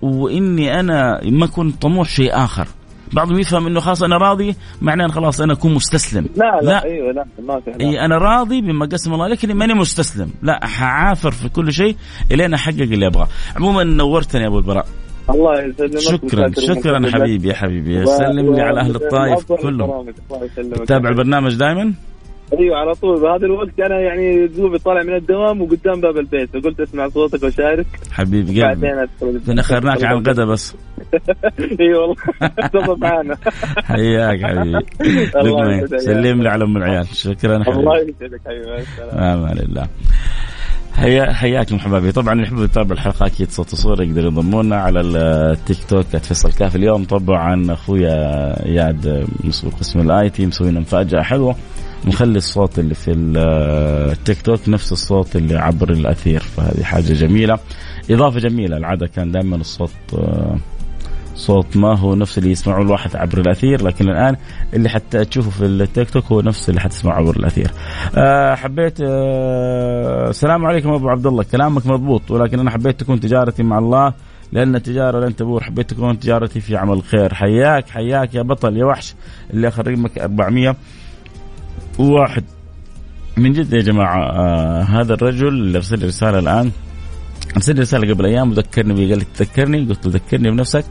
وإني 0.02 0.80
أنا 0.80 1.20
ما 1.24 1.44
اكون 1.44 1.70
طموح 1.70 2.08
شيء 2.08 2.34
آخر. 2.34 2.68
بعضهم 3.12 3.38
يفهم 3.38 3.66
إنه 3.66 3.80
خلاص 3.80 4.02
أنا 4.02 4.16
راضي 4.16 4.54
معناه 4.82 5.08
خلاص 5.08 5.40
أنا 5.40 5.52
أكون 5.52 5.74
مستسلم. 5.74 6.26
لا 6.36 6.60
لا, 6.62 6.66
لا. 6.66 6.84
أيوه 6.84 7.12
لا 7.12 7.24
ما 7.42 7.60
في 7.60 7.80
إي 7.80 8.00
أنا 8.00 8.18
راضي 8.18 8.60
بما 8.60 8.86
قسم 8.86 9.14
الله 9.14 9.28
لكني 9.28 9.54
ماني 9.54 9.74
مستسلم. 9.74 10.30
لا 10.42 10.66
حعافر 10.66 11.30
في 11.30 11.48
كل 11.48 11.72
شيء 11.72 11.96
الين 12.32 12.54
احقق 12.54 12.80
اللي 12.80 13.06
أبغاه. 13.06 13.28
عموما 13.56 13.84
نورتني 13.84 14.42
يا 14.42 14.48
أبو 14.48 14.58
البراء. 14.58 14.86
الله 15.30 15.52
يسلمك 15.52 15.98
شكرا 15.98 16.50
شكرا 16.58 17.10
حبيبي 17.10 17.48
يا 17.48 17.54
حبيبي. 17.54 18.06
سلم 18.06 18.54
لي 18.54 18.62
على 18.62 18.80
أهل 18.80 18.96
الطائف 18.96 19.52
كلهم. 19.52 20.06
تتابع 20.84 21.08
البرنامج 21.08 21.54
دائما 21.54 21.94
أيوه 22.58 22.76
على 22.76 22.94
طول. 22.94 23.20
بهذا 23.20 23.46
الوقت 23.46 23.80
أنا 23.80 24.00
يعني 24.00 24.46
دوبي 24.46 24.78
طالع 24.78 25.02
من 25.02 25.14
الدوام 25.14 25.62
وقدام 25.62 26.00
باب 26.00 26.16
البيت. 26.16 26.50
فقلت 26.50 26.80
أسمع 26.80 27.08
صوتك 27.08 27.42
وأشارك. 27.42 27.86
حبيبي 28.12 28.62
قلبي. 28.62 28.86
اخرناك 29.48 30.04
على 30.04 30.18
الغداء 30.18 30.46
بس. 30.46 30.76
إي 31.80 31.94
والله. 31.94 32.14
تفضل 32.72 33.00
معنا 33.00 33.36
حياك 33.84 34.42
حبيبي. 34.42 35.98
سلم 35.98 36.42
لي 36.42 36.48
على 36.48 36.64
أم 36.64 36.76
العيال. 36.76 37.06
شكرا 37.06 37.64
حبيبي. 37.64 37.80
الله 37.80 37.98
يسعدك 37.98 38.40
حبيبي. 38.46 38.84
أمان 39.12 39.58
الله 39.58 39.88
حيا 40.92 41.32
حياكم 41.32 41.78
حبايبي. 41.78 42.12
طبعا 42.12 42.32
اللي 42.32 42.44
يحب 42.44 42.58
يتابع 42.58 42.94
الحلقة 42.94 43.26
أكيد 43.26 43.50
صوت 43.50 43.72
وصورة 43.72 44.02
يقدر 44.02 44.24
ينضمونا 44.24 44.76
على 44.76 45.00
التيك 45.00 45.78
توك 45.88 46.06
@فيصل 46.16 46.52
كاف 46.52 46.76
اليوم. 46.76 47.04
طبعا 47.04 47.72
أخويا 47.72 48.14
اياد 48.66 49.26
مسؤول 49.44 49.72
قسم 49.72 50.00
ال 50.00 50.30
IT 50.30 50.46
مسوي 50.46 50.70
مفاجأة 50.70 51.22
حلوة. 51.22 51.56
نخلي 52.06 52.38
الصوت 52.38 52.78
اللي 52.78 52.94
في 52.94 53.12
التيك 53.12 54.42
توك 54.42 54.68
نفس 54.68 54.92
الصوت 54.92 55.36
اللي 55.36 55.58
عبر 55.58 55.90
الأثير 55.90 56.40
فهذه 56.40 56.82
حاجة 56.82 57.12
جميلة. 57.12 57.58
إضافة 58.10 58.38
جميلة 58.38 58.76
العادة 58.76 59.06
كان 59.06 59.32
دائما 59.32 59.56
الصوت 59.56 59.90
صوت 61.38 61.76
ما 61.76 61.98
هو 61.98 62.14
نفس 62.14 62.38
اللي 62.38 62.50
يسمعه 62.50 62.82
الواحد 62.82 63.16
عبر 63.16 63.38
الأثير 63.38 63.84
لكن 63.84 64.08
الآن 64.08 64.36
اللي 64.74 64.88
حتى 64.88 65.24
تشوفه 65.24 65.50
في 65.50 65.64
التيك 65.64 66.10
توك 66.10 66.24
هو 66.24 66.40
نفس 66.40 66.68
اللي 66.68 66.80
حتسمعه 66.80 67.14
عبر 67.14 67.36
الأثير. 67.36 67.70
أه 68.16 68.54
حبيت 68.54 69.00
أه 69.00 70.30
السلام 70.30 70.66
عليكم 70.66 70.92
أبو 70.92 71.08
عبد 71.08 71.26
الله. 71.26 71.42
كلامك 71.42 71.86
مضبوط 71.86 72.30
ولكن 72.30 72.60
أنا 72.60 72.70
حبيت 72.70 73.00
تكون 73.00 73.20
تجارتي 73.20 73.62
مع 73.62 73.78
الله 73.78 74.12
لأن 74.52 74.76
التجارة 74.76 75.26
لن 75.26 75.36
تبور. 75.36 75.64
حبيت 75.64 75.90
تكون 75.90 76.18
تجارتي 76.18 76.60
في 76.60 76.76
عمل 76.76 76.92
الخير 76.92 77.34
حياك 77.34 77.88
حياك 77.88 78.34
يا 78.34 78.42
بطل 78.42 78.76
يا 78.76 78.84
وحش. 78.84 79.14
اللي 79.50 79.68
آخر 79.68 79.88
رقمك 79.88 80.18
400 80.18 80.76
واحد. 81.98 82.44
من 83.36 83.52
جد 83.52 83.72
يا 83.72 83.80
جماعة 83.80 84.30
آه 84.30 84.82
هذا 84.82 85.14
الرجل 85.14 85.48
اللي 85.48 85.78
أرسل 85.78 85.98
لي 85.98 86.06
رسالة 86.06 86.38
الآن. 86.38 86.70
أرسل 87.56 87.74
لي 87.74 87.80
رسالة 87.80 88.14
قبل 88.14 88.26
أيام 88.26 88.50
وذكرني 88.50 88.94
بي 88.94 89.10
قال 89.10 89.18
لي 89.18 89.24
تذكرني 89.34 89.84
قلت 89.84 90.06
له 90.06 90.12
ذكرني 90.12 90.50
بنفسك. 90.50 90.84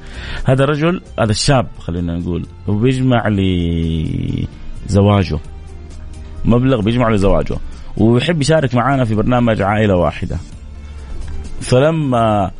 هذا 0.45 0.63
الرجل 0.63 1.01
هذا 1.19 1.31
الشاب 1.31 1.67
خلينا 1.79 2.17
نقول 2.17 2.45
هو 2.69 2.75
بيجمع 2.75 3.27
لي 3.27 4.47
زواجه 4.87 5.39
مبلغ 6.45 6.81
بيجمع 6.81 7.09
له 7.09 7.15
زواجه 7.15 7.57
ويحب 7.97 8.41
يشارك 8.41 8.75
معنا 8.75 9.05
في 9.05 9.15
برنامج 9.15 9.61
عائلة 9.61 9.95
واحدة. 9.95 10.37
فلما 11.61 12.51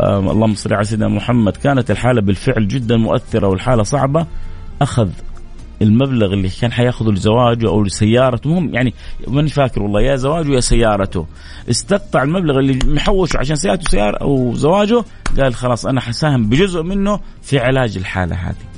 اللهم 0.00 0.54
صل 0.54 0.74
على 0.74 0.84
سيدنا 0.84 1.08
محمد 1.08 1.56
كانت 1.56 1.90
الحالة 1.90 2.20
بالفعل 2.20 2.68
جدا 2.68 2.96
مؤثرة 2.96 3.46
والحالة 3.46 3.82
صعبة 3.82 4.26
أخذ 4.82 5.08
المبلغ 5.82 6.32
اللي 6.32 6.48
كان 6.48 6.72
حياخذه 6.72 7.10
لزواجه 7.10 7.68
أو 7.68 7.82
لسيارته. 7.82 8.50
مهم 8.50 8.74
يعني 8.74 8.94
ماني 9.28 9.48
فاكر 9.48 9.82
والله 9.82 10.00
يا 10.00 10.16
زواجه 10.16 10.52
يا 10.54 10.60
سيارته. 10.60 11.26
استقطع 11.70 12.22
المبلغ 12.22 12.58
اللي 12.58 12.78
محوشه 12.86 13.38
عشان 13.38 13.56
سيارته 13.56 13.90
سيارة 13.90 14.16
أو 14.16 14.54
زواجه 14.54 15.04
قال 15.38 15.54
خلاص 15.54 15.86
أنا 15.86 16.00
حساهم 16.00 16.48
بجزء 16.48 16.82
منه 16.82 17.20
في 17.42 17.58
علاج 17.58 17.96
الحالة 17.96 18.36
هذه. 18.36 18.75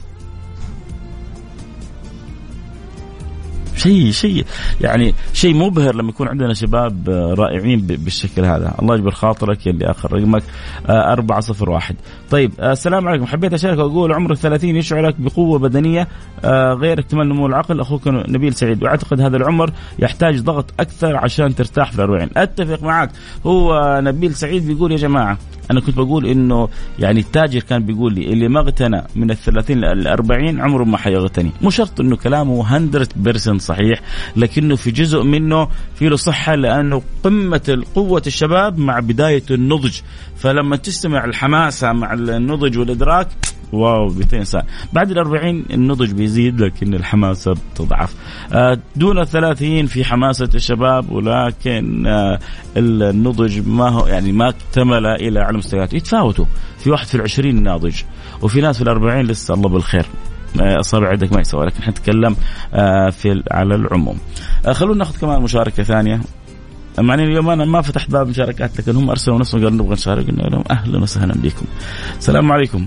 شيء 3.79 4.11
شيء 4.11 4.45
يعني 4.81 5.15
شيء 5.33 5.55
مبهر 5.55 5.95
لما 5.95 6.09
يكون 6.09 6.29
عندنا 6.29 6.55
شباب 6.55 7.09
رائعين 7.39 7.81
بالشكل 7.81 8.45
هذا. 8.45 8.75
الله 8.83 8.95
يجبر 8.95 9.11
خاطرك 9.11 9.67
يلي 9.67 9.91
آخر 9.91 10.13
رقمك 10.13 10.43
آه، 10.89 11.13
أربعة 11.13 11.41
صفر 11.41 11.71
واحد. 11.71 11.97
طيب 12.31 12.53
آه، 12.61 12.73
السلام 12.73 13.09
عليكم. 13.09 13.27
حبيت 13.27 13.53
أشارك 13.53 13.79
وأقول 13.79 14.13
عمر 14.13 14.33
الثلاثين 14.33 14.77
يشعرك 14.77 15.15
بقوة 15.19 15.59
بدنية 15.59 16.09
آه، 16.45 16.73
غير 16.73 16.99
اكتمال 16.99 17.29
نمو 17.29 17.47
العقل. 17.47 17.81
أخوك 17.81 18.09
نبيل 18.09 18.55
سعيد. 18.55 18.83
وأعتقد 18.83 19.21
هذا 19.21 19.37
العمر 19.37 19.73
يحتاج 19.99 20.41
ضغط 20.41 20.75
أكثر 20.81 21.17
عشان 21.17 21.55
ترتاح 21.55 21.93
في 21.93 21.99
الأربعين 21.99 22.29
أتفق 22.37 22.83
معك 22.83 23.11
هو 23.47 24.01
نبيل 24.05 24.35
سعيد 24.35 24.67
بيقول 24.67 24.93
يا 24.93 24.97
جماعة 24.97 25.39
أنا 25.71 25.81
كنت 25.81 25.97
بقول 25.97 26.27
إنه 26.27 26.69
يعني 26.99 27.21
التاجر 27.21 27.61
كان 27.61 27.85
بيقول 27.85 28.15
لي 28.15 28.33
اللي 28.33 28.49
ما 28.49 28.61
اغتنى 28.61 29.03
من 29.17 29.31
ال 29.31 29.37
30 29.37 29.77
لل 29.77 30.07
40 30.07 30.61
عمره 30.61 30.85
ما 30.85 30.99
حيغتني، 30.99 31.51
مو 31.63 31.71
شرط 31.71 32.01
إنه 32.01 32.17
كلامه 32.17 32.63
100% 32.63 33.57
صحيح 33.57 34.01
لكنه 34.37 34.77
في 34.77 34.91
جزء 34.91 35.23
منه 35.23 35.69
في 35.95 36.09
له 36.09 36.17
صحة 36.17 36.55
لأنه 36.55 37.03
قمة 37.25 37.83
قوه 37.95 38.23
الشباب 38.27 38.79
مع 38.79 39.01
بداية 39.01 39.43
النضج، 39.51 40.01
فلما 40.37 40.77
تستمع 40.77 41.25
الحماسة 41.25 41.93
مع 41.93 42.13
النضج 42.13 42.79
والإدراك 42.79 43.29
واو 43.73 44.09
200 44.09 44.45
سنة 44.45 44.63
بعد 44.93 45.11
الأربعين 45.11 45.65
النضج 45.71 46.13
بيزيد 46.13 46.61
لكن 46.61 46.95
الحماسة 46.95 47.55
بتضعف 47.75 48.15
آه، 48.53 48.79
دون 48.97 49.19
الثلاثين 49.19 49.87
في 49.87 50.05
حماسة 50.05 50.49
الشباب 50.55 51.13
ولكن 51.13 52.07
آه، 52.07 52.39
النضج 52.77 53.69
ما 53.69 53.89
هو 53.89 54.07
يعني 54.07 54.33
ما 54.33 54.49
اكتمل 54.49 55.07
إلى 55.07 55.41
على 55.41 55.59
مستويات 55.59 55.95
يتفاوتوا. 55.95 56.45
في 56.79 56.91
واحد 56.91 57.07
في 57.07 57.15
العشرين 57.15 57.63
ناضج 57.63 58.03
وفي 58.43 58.61
ناس 58.61 58.77
في 58.77 58.83
الأربعين 58.83 59.27
لسه 59.27 59.55
الله 59.55 59.69
بالخير. 59.69 60.07
آه، 60.61 60.81
أصابع 60.81 61.09
عندك 61.09 61.33
ما 61.33 61.41
يسوى 61.41 61.67
لكن 61.67 61.83
حنتكلم 61.83 62.37
في 63.11 63.43
على 63.51 63.75
العموم. 63.75 64.19
خلونا 64.71 64.99
ناخذ 64.99 65.21
كمان 65.21 65.43
مشاركة 65.43 65.83
ثانية. 65.83 66.21
مع 66.99 67.15
اليوم 67.15 67.51
أنا 67.51 67.65
ما 67.65 67.83
فتحت 67.83 68.11
باب 68.11 68.29
مشاركات 68.29 68.81
لكن 68.81 68.97
هم 68.97 69.11
أرسلوا 69.11 69.39
نفسهم 69.39 69.65
قالوا 69.65 69.77
نبغى 69.79 69.93
نشارك. 69.93 70.27
لهم 70.29 70.65
أهلا 70.71 70.99
وسهلا 70.99 71.35
بكم. 71.35 71.67
السلام 72.19 72.53
عليكم. 72.53 72.87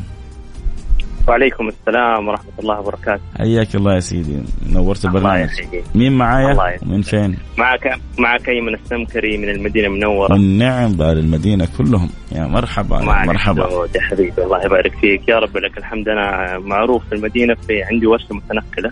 وعليكم 1.31 1.67
السلام 1.67 2.27
ورحمة 2.27 2.51
الله 2.59 2.79
وبركاته. 2.79 3.21
حياك 3.37 3.75
الله 3.75 3.95
يا 3.95 3.99
سيدي. 3.99 4.43
نورت 4.69 5.05
البرنامج. 5.05 5.49
مين 5.95 6.11
معايا؟ 6.17 6.79
ومن 6.83 7.01
فين؟ 7.01 7.37
معك 7.57 7.99
معك 8.17 8.49
أيمن 8.49 8.73
السمكري 8.73 9.37
من 9.37 9.49
المدينة 9.49 9.87
المنورة؟ 9.87 10.33
والنعم 10.33 10.93
بأهل 10.93 11.17
المدينة 11.17 11.67
كلهم. 11.77 12.09
يا 12.31 12.47
مرحبا 12.47 12.97
يا 12.99 13.25
مرحبا. 13.25 13.87
يا 13.95 14.01
حبيبي 14.01 14.43
الله 14.43 14.65
يبارك 14.65 14.95
فيك. 14.95 15.29
يا 15.29 15.39
رب 15.39 15.57
لك 15.57 15.77
الحمد. 15.77 16.09
أنا 16.09 16.57
معروف 16.59 17.05
في 17.09 17.15
المدينة 17.15 17.53
في 17.53 17.83
عندي 17.83 18.07
ورشة 18.07 18.35
متنقلة. 18.35 18.91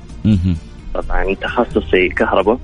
طبعا 0.94 1.34
تخصصي 1.42 2.10
كهرباء. 2.10 2.60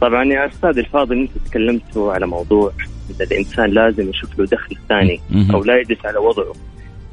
طبعا 0.00 0.24
يا 0.24 0.46
أستاذ 0.46 0.78
الفاضل 0.78 1.18
أنت 1.18 1.30
تكلمتوا 1.48 2.12
على 2.12 2.26
موضوع 2.26 2.72
الإنسان 3.20 3.70
لازم 3.70 4.10
يشوف 4.10 4.38
له 4.38 4.46
دخل 4.46 4.76
ثاني 4.88 5.20
أو 5.54 5.64
لا 5.64 5.80
يجلس 5.80 6.06
على 6.06 6.18
وضعه. 6.18 6.54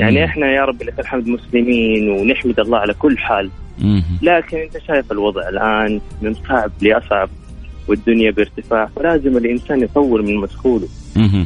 يعني 0.01 0.17
مم. 0.17 0.23
إحنا 0.23 0.51
يا 0.51 0.65
رب 0.65 0.83
لك 0.83 0.99
الحمد 0.99 1.27
مسلمين 1.27 2.09
ونحمد 2.09 2.59
الله 2.59 2.77
على 2.77 2.93
كل 2.93 3.17
حال. 3.17 3.49
مم. 3.79 4.03
لكن 4.21 4.57
أنت 4.57 4.77
شايف 4.87 5.11
الوضع 5.11 5.49
الآن 5.49 6.01
من 6.21 6.33
صعب 6.33 6.71
لأصعب 6.81 7.29
والدنيا 7.87 8.31
بارتفاع 8.31 8.85
فلازم 8.95 9.37
الإنسان 9.37 9.81
يطور 9.81 10.21
من 10.21 10.35
مدخوله 10.35 10.87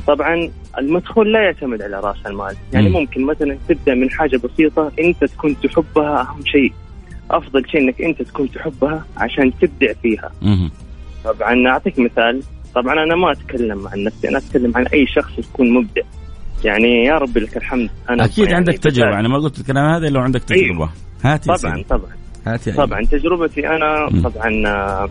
طبعا 0.07 0.49
المدخول 0.77 1.33
لا 1.33 1.41
يعتمد 1.41 1.81
على 1.81 1.99
رأس 1.99 2.25
المال. 2.25 2.55
يعني 2.73 2.89
ممكن 2.89 3.25
مثلا 3.25 3.57
تبدأ 3.69 3.93
من 3.93 4.09
حاجة 4.09 4.37
بسيطة 4.37 4.91
أنت 4.99 5.23
تكون 5.23 5.55
تحبها 5.63 6.21
أهم 6.21 6.45
شيء. 6.45 6.73
أفضل 7.31 7.69
شيء 7.69 7.81
إنك 7.81 8.01
أنت 8.01 8.21
تكون 8.21 8.51
تحبها 8.51 9.05
عشان 9.17 9.51
تبدع 9.61 9.93
فيها. 10.01 10.31
طبعا 11.23 11.67
أعطيك 11.67 11.99
مثال. 11.99 12.41
طبعا 12.75 13.03
أنا 13.03 13.15
ما 13.15 13.31
أتكلم 13.31 13.87
عن 13.87 14.03
نفسي 14.03 14.29
أنا 14.29 14.37
أتكلم 14.37 14.71
عن 14.75 14.87
أي 14.87 15.07
شخص 15.07 15.39
يكون 15.39 15.73
مبدع. 15.73 16.01
يعني 16.65 17.05
يا 17.05 17.17
رب 17.17 17.37
لك 17.37 17.57
الحمد. 17.57 17.89
أنا 18.09 18.25
أكيد 18.25 18.43
يعني 18.45 18.55
عندك 18.55 18.77
تجربة 18.77 19.19
أنا 19.19 19.27
ما 19.27 19.37
قلت 19.37 19.59
الكلام 19.59 19.85
هذا 19.85 20.07
إلا 20.07 20.21
عندك 20.21 20.43
تجربة. 20.43 20.63
أيوه. 20.63 20.89
هات 21.23 21.45
طبعا 21.45 21.83
طبعا. 21.89 22.11
هات 22.47 22.69
طبعا 22.69 23.01
تجربتي 23.01 23.67
أنا 23.67 24.09
طبعا 24.23 24.67
آه، 24.67 25.09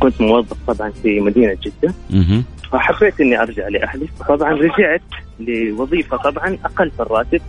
كنت 0.00 0.20
موظف 0.20 0.56
طبعا 0.66 0.90
في 0.90 1.20
مدينة 1.20 1.56
جدة. 1.62 1.94
فحبيت 2.72 3.20
إني 3.20 3.42
أرجع 3.42 3.68
لأهلي. 3.68 4.08
طبعا 4.28 4.52
رجعت 4.52 5.02
لوظيفة 5.40 6.16
طبعا 6.16 6.58
أقل 6.64 6.90
في 6.90 7.00
الراتب. 7.00 7.40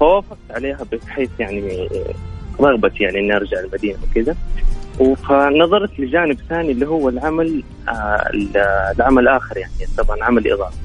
فوافقت 0.00 0.38
عليها 0.50 0.78
بحيث 0.92 1.30
يعني 1.38 1.88
رغبتي 2.60 3.04
يعني 3.04 3.18
إني 3.18 3.36
أرجع 3.36 3.60
المدينة 3.60 3.98
وكذا. 4.10 4.36
فنظرت 5.28 6.00
لجانب 6.00 6.38
ثاني 6.48 6.72
اللي 6.72 6.86
هو 6.86 7.08
العمل 7.08 7.62
آه 7.88 8.30
العمل 8.98 9.22
الآخر 9.22 9.56
يعني 9.56 9.72
طبعا 9.98 10.24
عمل 10.24 10.52
إضافي. 10.52 10.76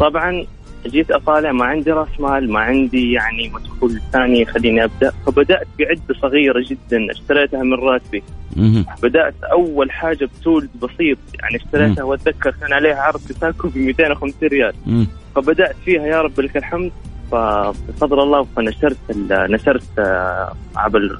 طبعا 0.00 0.46
جيت 0.86 1.10
أطالع 1.10 1.52
ما 1.52 1.64
عندي 1.64 1.90
راس 1.90 2.20
مال 2.20 2.52
ما 2.52 2.60
عندي 2.60 3.12
يعني 3.12 3.48
مدخول 3.48 4.00
ثاني 4.12 4.40
يخليني 4.40 4.84
أبدأ. 4.84 5.12
فبدأت 5.26 5.66
بعده 5.78 6.20
صغيره 6.22 6.64
جدا 6.70 7.10
اشتريتها 7.10 7.62
من 7.62 7.74
راتبي. 7.74 8.22
بدأت 9.02 9.34
أول 9.52 9.90
حاجة 9.90 10.24
بتول 10.24 10.68
بسيط 10.82 11.18
يعني 11.42 11.56
اشتريتها 11.56 12.04
وأتذكر 12.04 12.50
كان 12.60 12.72
عليها 12.72 13.02
عرض 13.02 13.20
تساكو 13.28 13.68
ب 13.68 13.78
250 13.78 14.48
ريال. 14.48 14.74
فبدأت 15.34 15.76
فيها 15.84 16.06
يا 16.06 16.20
رب 16.22 16.40
لك 16.40 16.56
الحمد. 16.56 16.92
فبفضل 17.32 18.20
الله 18.20 18.46
فنشرت 18.56 18.96
نشرت 19.30 19.98
آه، 19.98 20.52
عبر 20.76 21.18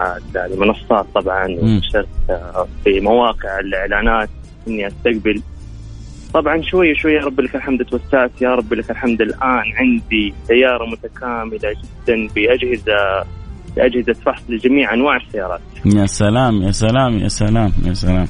آه، 0.00 0.18
المنصات 0.36 1.06
طبعا 1.14 1.46
ونشرت 1.46 2.08
آه، 2.30 2.68
في 2.84 3.00
مواقع 3.00 3.60
الإعلانات 3.60 4.28
إني 4.68 4.86
أستقبل. 4.86 5.42
طبعا 6.34 6.62
شوي 6.62 6.94
شوي 6.94 7.12
يا 7.12 7.20
رب 7.20 7.40
لك 7.40 7.56
الحمد 7.56 7.84
توسعت 7.84 8.42
يا 8.42 8.48
رب 8.54 8.74
لك 8.74 8.90
الحمد 8.90 9.20
الآن 9.20 9.64
عندي 9.76 10.34
سيارة 10.44 10.86
متكاملة 10.86 11.58
جدا 11.72 12.28
بأجهزة 12.34 13.24
بأجهزة 13.76 14.12
فحص 14.12 14.42
لجميع 14.48 14.94
أنواع 14.94 15.16
السيارات. 15.16 15.60
يا 15.84 16.06
سلام 16.06 16.62
يا 16.62 16.70
سلام 16.70 17.18
يا 17.18 17.28
سلام 17.28 17.72
يا 17.84 17.92
سلام. 17.92 18.26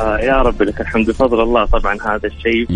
آه 0.00 0.18
يا 0.18 0.42
رب 0.42 0.62
لك 0.62 0.80
الحمد 0.80 1.06
بفضل 1.06 1.40
الله 1.42 1.64
طبعا 1.64 1.94
هذا 1.94 2.26
الشيء 2.28 2.72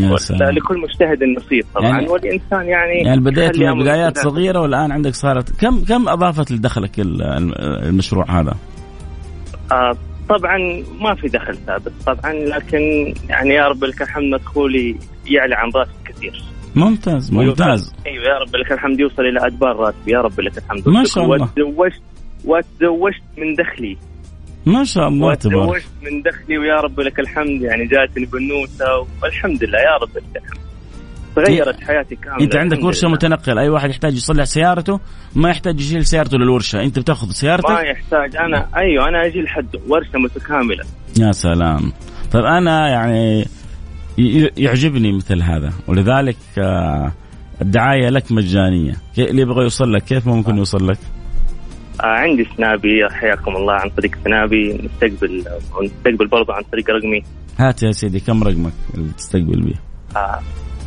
لكل 0.52 0.80
مجتهد 0.80 1.22
النصيب 1.22 1.64
طبعا 1.74 1.88
يعني 1.88 2.08
والإنسان 2.08 2.66
يعني 2.66 2.94
يعني 3.06 3.20
بديت 3.20 3.58
من 3.58 3.82
بدايات 3.82 4.18
صغيرة 4.18 4.60
والآن 4.60 4.92
عندك 4.92 5.14
صارت 5.14 5.60
كم 5.60 5.84
كم 5.84 6.08
أضافت 6.08 6.52
لدخلك 6.52 6.90
المشروع 6.98 8.40
هذا؟ 8.40 8.54
آه 9.72 9.92
طبعا 10.28 10.58
ما 11.00 11.14
في 11.14 11.28
دخل 11.28 11.56
ثابت 11.56 11.92
طبعا 12.06 12.32
لكن 12.32 13.14
يعني 13.28 13.54
يا 13.54 13.68
رب 13.68 13.84
لك 13.84 14.02
الحمد 14.02 14.24
مدخولي 14.24 14.96
يعلى 15.26 15.54
عن 15.54 15.70
راسي 15.74 15.90
كثير. 16.04 16.42
ممتاز 16.74 17.32
ممتاز. 17.32 17.94
أيوه 18.06 18.24
يا 18.24 18.38
رب 18.38 18.56
لك 18.56 18.72
الحمد 18.72 19.00
يوصل 19.00 19.22
إلى 19.22 19.46
أدبار 19.46 19.76
راتبي 19.76 20.12
يا 20.12 20.20
رب 20.20 20.40
لك 20.40 20.58
الحمد. 20.58 20.88
ما 20.88 21.04
شاء 21.04 21.24
الله. 21.24 21.42
وتزوجت 21.42 22.02
وتزوجت 22.44 23.22
من 23.38 23.54
دخلي. 23.54 23.96
ما 24.66 24.84
شاء 24.84 25.08
الله 25.08 25.34
تبارك 25.34 25.68
وتزوجت 25.68 25.86
من 26.02 26.22
دخلي 26.22 26.58
ويا 26.58 26.80
رب 26.80 27.00
لك 27.00 27.20
الحمد 27.20 27.62
يعني 27.62 27.86
جاتني 27.86 28.26
بنوتة 28.26 29.06
والحمد 29.22 29.64
لله 29.64 29.78
يا 29.78 29.96
رب 30.02 30.16
لك 30.16 30.36
الحمد. 30.36 30.61
تغيرت 31.36 31.84
حياتي 31.84 32.16
كاملة. 32.16 32.44
انت 32.44 32.56
عندك 32.56 32.84
ورشة 32.84 33.08
متنقل 33.08 33.58
أي 33.58 33.68
واحد 33.68 33.90
يحتاج 33.90 34.14
يصلح 34.14 34.44
سيارته 34.44 35.00
ما 35.34 35.50
يحتاج 35.50 35.80
يشيل 35.80 36.06
سيارته 36.06 36.38
للورشة. 36.38 36.82
انت 36.82 36.98
بتأخذ 36.98 37.30
سيارتك؟ 37.30 37.70
ما 37.70 37.80
يحتاج. 37.80 38.36
أنا 38.36 38.68
أيوه 38.76 39.08
أنا 39.08 39.26
أجي 39.26 39.42
لحد 39.42 39.76
ورشة 39.88 40.18
متكاملة. 40.18 40.84
يا 41.20 41.32
سلام. 41.32 41.92
طيب 42.32 42.44
أنا 42.44 42.88
يعني 42.88 43.44
يعجبني 44.56 45.12
مثل 45.12 45.42
هذا. 45.42 45.72
ولذلك 45.86 46.36
آه، 46.58 47.12
الدعاية 47.62 48.08
لك 48.08 48.32
مجانية. 48.32 48.94
اللي 49.18 49.42
يبغى 49.42 49.62
يوصل 49.62 49.92
لك 49.92 50.02
كيف 50.02 50.26
ممكن 50.26 50.56
يوصل 50.56 50.88
لك؟ 50.88 50.98
آه 52.00 52.06
عندي 52.06 52.48
سنابي. 52.56 53.08
حياكم 53.10 53.56
الله 53.56 53.74
عن 53.74 53.90
طريق 53.90 54.10
سنابي. 54.24 54.72
نستقبل 54.72 55.44
نستقبل 55.82 56.26
برضه 56.26 56.54
عن 56.54 56.62
طريق 56.72 56.90
رقمي. 56.90 57.22
هات 57.58 57.82
يا 57.82 57.92
سيدي 57.92 58.20
كم 58.20 58.42
رقمك 58.42 58.72
اللي 58.94 59.12
تستقبل 59.12 59.60
به؟ 59.60 59.74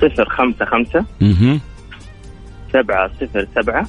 صفر 0.02 0.30
خمسة 0.30 0.66
خمسة. 0.66 1.06
سبعة 2.74 3.12
صفر 3.20 3.48
سبعة. 3.56 3.88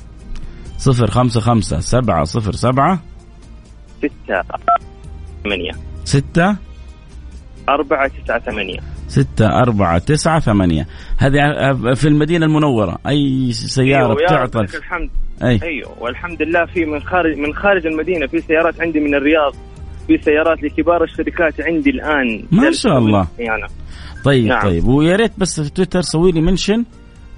صفر 0.78 1.10
خمسة 1.10 1.40
خمسة. 1.40 1.80
سبعة 1.80 2.24
صفر 2.24 2.52
سبعة. 2.52 3.02
ستة 3.98 4.42
ثمانية. 5.44 5.72
ستة. 6.04 6.56
أربعة 7.68 8.08
تسعة 8.08 8.38
ثمانية. 8.38 8.78
ستة 9.08 9.46
أربعة 9.46 9.98
تسعة 9.98 10.40
ثمانية. 10.40 10.86
هذه 11.18 11.72
في 11.94 12.08
المدينة 12.08 12.46
المنورة. 12.46 12.98
أي 13.08 13.52
سيارة 13.52 14.06
أيوة 14.06 14.14
بتعطل؟ 14.14 14.64
الحمد. 14.64 15.10
أي. 15.42 15.60
أيوه 15.62 16.02
والحمد 16.02 16.42
لله 16.42 16.64
في 16.66 16.84
من 16.84 17.00
خارج 17.02 17.36
من 17.38 17.54
خارج 17.54 17.86
المدينة 17.86 18.26
في 18.26 18.40
سيارات 18.40 18.80
عندي 18.80 19.00
من 19.00 19.14
الرياض. 19.14 19.54
في 20.06 20.18
سيارات 20.22 20.62
لكبار 20.62 21.04
الشركات 21.04 21.60
عندي 21.60 21.90
الآن 21.90 22.44
ما 22.52 22.70
شاء 22.70 22.98
الله 22.98 23.26
يعني. 23.38 23.66
طيب 24.24 24.46
نعم. 24.46 24.62
طيب 24.62 24.84
ويا 24.84 25.16
ريت 25.16 25.32
بس 25.38 25.60
في 25.60 25.70
تويتر 25.70 26.00
سوي 26.00 26.32
لي 26.32 26.40
mention 26.40 26.84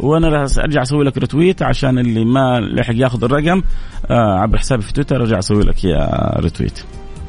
وأنا 0.00 0.28
راح 0.28 0.58
أرجع 0.58 0.82
أسوي 0.82 1.04
لك 1.04 1.18
retweet 1.18 1.62
عشان 1.62 1.98
اللي 1.98 2.24
ما 2.24 2.60
لحق 2.60 2.94
ياخذ 2.94 3.24
الرقم 3.24 3.62
آه 4.10 4.38
عبر 4.38 4.58
حسابي 4.58 4.82
في 4.82 4.92
تويتر 4.92 5.16
أرجع 5.16 5.38
أسوي 5.38 5.62
لك 5.62 5.84
retweet 5.84 6.84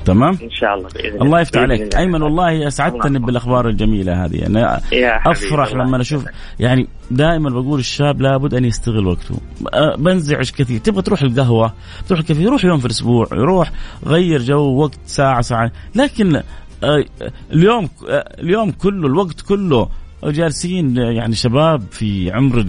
تمام؟ 0.09 0.37
إن 0.43 0.49
شاء 0.51 0.75
الله 0.75 0.89
بإذن 0.89 1.21
الله 1.21 1.41
يفتح 1.41 1.61
عليك. 1.61 1.81
الله. 1.81 1.99
أيمن 1.99 2.21
والله 2.21 2.67
أسعدتني 2.67 3.19
بالأخبار 3.19 3.69
الجميلة 3.69 4.25
هذه. 4.25 4.45
أنا 4.45 4.81
أفرح 5.25 5.73
لما 5.73 6.01
أشوف 6.01 6.25
يعني 6.59 6.87
دائما 7.11 7.49
بقول 7.49 7.79
الشاب 7.79 8.21
لابد 8.21 8.53
أن 8.53 8.65
يستغل 8.65 9.07
وقته. 9.07 9.35
آه، 9.73 9.95
بنزعج 9.95 10.49
كثير. 10.51 10.79
تبغى 10.79 11.01
تروح 11.01 11.21
القهوة؟ 11.21 11.73
تروح 12.07 12.19
الكافيه 12.19 12.49
روح 12.49 12.65
يوم 12.65 12.77
في 12.77 12.85
الأسبوع. 12.85 13.27
يروح 13.33 13.71
غير 14.05 14.41
جو 14.41 14.81
وقت 14.81 14.99
ساعة 15.05 15.41
ساعة. 15.41 15.71
لكن 15.95 16.35
آه، 16.83 17.05
اليوم 17.53 17.89
آه، 18.09 18.35
اليوم 18.39 18.71
كله 18.71 19.07
الوقت 19.07 19.41
كله 19.41 19.89
جالسين 20.23 20.97
يعني 20.97 21.35
شباب 21.35 21.81
في 21.91 22.31
عمر 22.31 22.65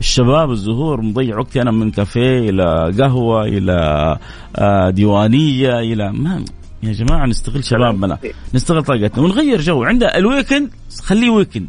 الشباب 0.00 0.50
الزهور 0.50 1.00
مضيع 1.00 1.38
وقتي 1.38 1.62
أنا 1.62 1.70
من 1.70 1.90
كافيه 1.90 2.50
إلى 2.50 2.92
قهوة 2.98 3.44
إلى 3.44 4.18
ديوانية 4.90 5.78
إلى 5.78 6.12
ما 6.12 6.44
يا 6.84 6.92
جماعة 6.92 7.26
نستغل 7.26 7.64
شبابنا. 7.64 8.18
نستغل 8.54 8.82
طاقتنا. 8.82 9.24
ونغير 9.24 9.60
جو. 9.60 9.84
عند 9.84 10.02
ال 10.02 10.11
weekend 10.11 10.70
خليه 11.02 11.30
weekend. 11.30 11.68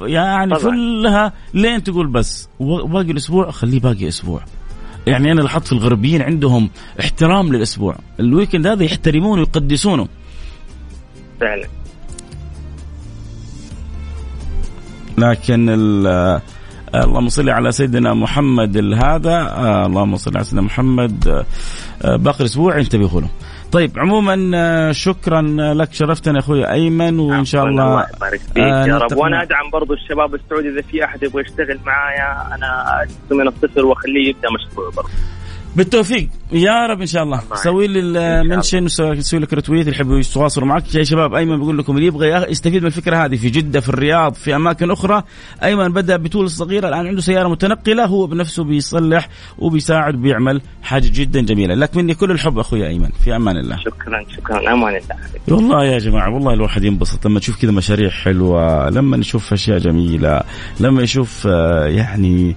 يعني. 0.00 0.54
كلها 0.54 1.32
لين 1.54 1.82
تقول 1.82 2.06
بس 2.06 2.48
باقي 2.60 3.10
الأسبوع 3.10 3.50
خليه 3.50 3.80
باقي 3.80 4.08
أسبوع. 4.08 4.40
يعني 5.06 5.32
أنا 5.32 5.40
لاحظت 5.40 5.66
في 5.66 5.72
الغربيين 5.72 6.22
عندهم 6.22 6.70
احترام 7.00 7.52
للأسبوع. 7.52 7.96
ال 8.20 8.26
weekend 8.26 8.66
هذا 8.66 8.84
يحترمونه 8.84 9.40
ويقدسونه. 9.40 10.08
فعلا. 11.40 11.66
لكن 15.18 15.68
اللهم 16.94 17.28
صل 17.28 17.50
على 17.50 17.72
سيدنا 17.72 18.14
محمد 18.14 18.76
هذا 18.76 19.56
اللهم 19.86 20.16
صل 20.16 20.36
على 20.36 20.44
سيدنا 20.44 20.62
محمد. 20.62 21.44
باقي 22.04 22.40
الأسبوع 22.40 22.78
انتبهوا 22.78 23.20
له. 23.20 23.28
طيب 23.72 23.98
عموما 23.98 24.92
شكرا 24.92 25.42
لك 25.74 25.92
شرفتنا 25.92 26.38
أخوي 26.38 26.70
أيمن 26.70 27.18
وإن 27.18 27.44
شاء 27.44 27.64
الله 27.64 27.84
الله 27.84 28.06
يبارك 28.16 28.40
فيك 28.40 28.58
آه 28.58 28.86
يا 28.86 28.98
رب. 28.98 29.16
وأنا 29.16 29.42
أدعم 29.42 29.70
برضو 29.72 29.94
الشباب 29.94 30.34
السعودي 30.34 30.68
إذا 30.68 30.82
في 30.82 31.04
أحد 31.04 31.22
يبغى 31.22 31.42
يشتغل 31.42 31.78
معايا 31.86 32.54
أنا 32.54 32.84
من 33.30 33.48
الصفر 33.48 33.86
وأخليه 33.86 34.28
يبدأ 34.28 34.48
مشروع 34.50 34.90
برضو. 34.96 35.08
بالتوفيق. 35.76 36.28
يا 36.52 36.86
رب 36.86 37.00
إن 37.00 37.06
شاء 37.06 37.22
الله. 37.22 37.40
سوي 37.54 37.86
لي 37.86 38.00
المنشن 38.00 38.84
وسوي 38.84 39.40
لك 39.40 39.52
رتويت 39.52 39.86
اللي 39.86 39.96
يحبوا 39.96 40.18
يتواصلوا 40.18 40.66
معك. 40.66 40.94
يا 40.94 41.04
شباب 41.04 41.34
أيمن 41.34 41.58
بقول 41.58 41.78
لكم 41.78 41.96
اللي 41.96 42.06
يبغى 42.06 42.28
يستفيد 42.50 42.80
من 42.82 42.86
الفكرة 42.86 43.16
هذه 43.16 43.36
في 43.36 43.50
جدة 43.50 43.80
في 43.80 43.88
الرياض 43.88 44.34
في 44.34 44.56
أماكن 44.56 44.90
أخرى. 44.90 45.22
أيمن 45.62 45.88
بدأ 45.88 46.16
بتول 46.16 46.50
صغيرة 46.50 46.88
الآن 46.88 47.06
عنده 47.06 47.20
سيارة 47.20 47.48
متنقلة. 47.48 48.04
هو 48.04 48.26
بنفسه 48.26 48.64
بيصلح 48.64 49.28
وبيساعد 49.58 50.14
وبيعمل 50.14 50.60
حاجة 50.82 51.10
جدا 51.14 51.40
جميلة. 51.40 51.74
لك 51.74 51.96
مني 51.96 52.14
كل 52.14 52.30
الحب 52.30 52.58
أخوي 52.58 52.88
أيمن. 52.88 53.10
في 53.24 53.36
أمان 53.36 53.56
الله. 53.56 53.76
شكرا 53.76 54.24
شكرا. 54.36 54.72
أمان 54.72 54.96
الله 54.96 55.16
والله 55.48 55.84
يا 55.84 55.98
جماعة 55.98 56.34
والله 56.34 56.54
الواحد 56.54 56.84
ينبسط. 56.84 57.26
لما 57.26 57.40
تشوف 57.40 57.62
كذا 57.62 57.70
مشاريع 57.70 58.10
حلوة 58.10 58.90
لما 58.90 59.16
نشوف 59.16 59.52
أشياء 59.52 59.78
جميلة 59.78 60.40
لما 60.80 61.02
يشوف 61.02 61.46
آه، 61.46 61.86
يعني 61.86 62.56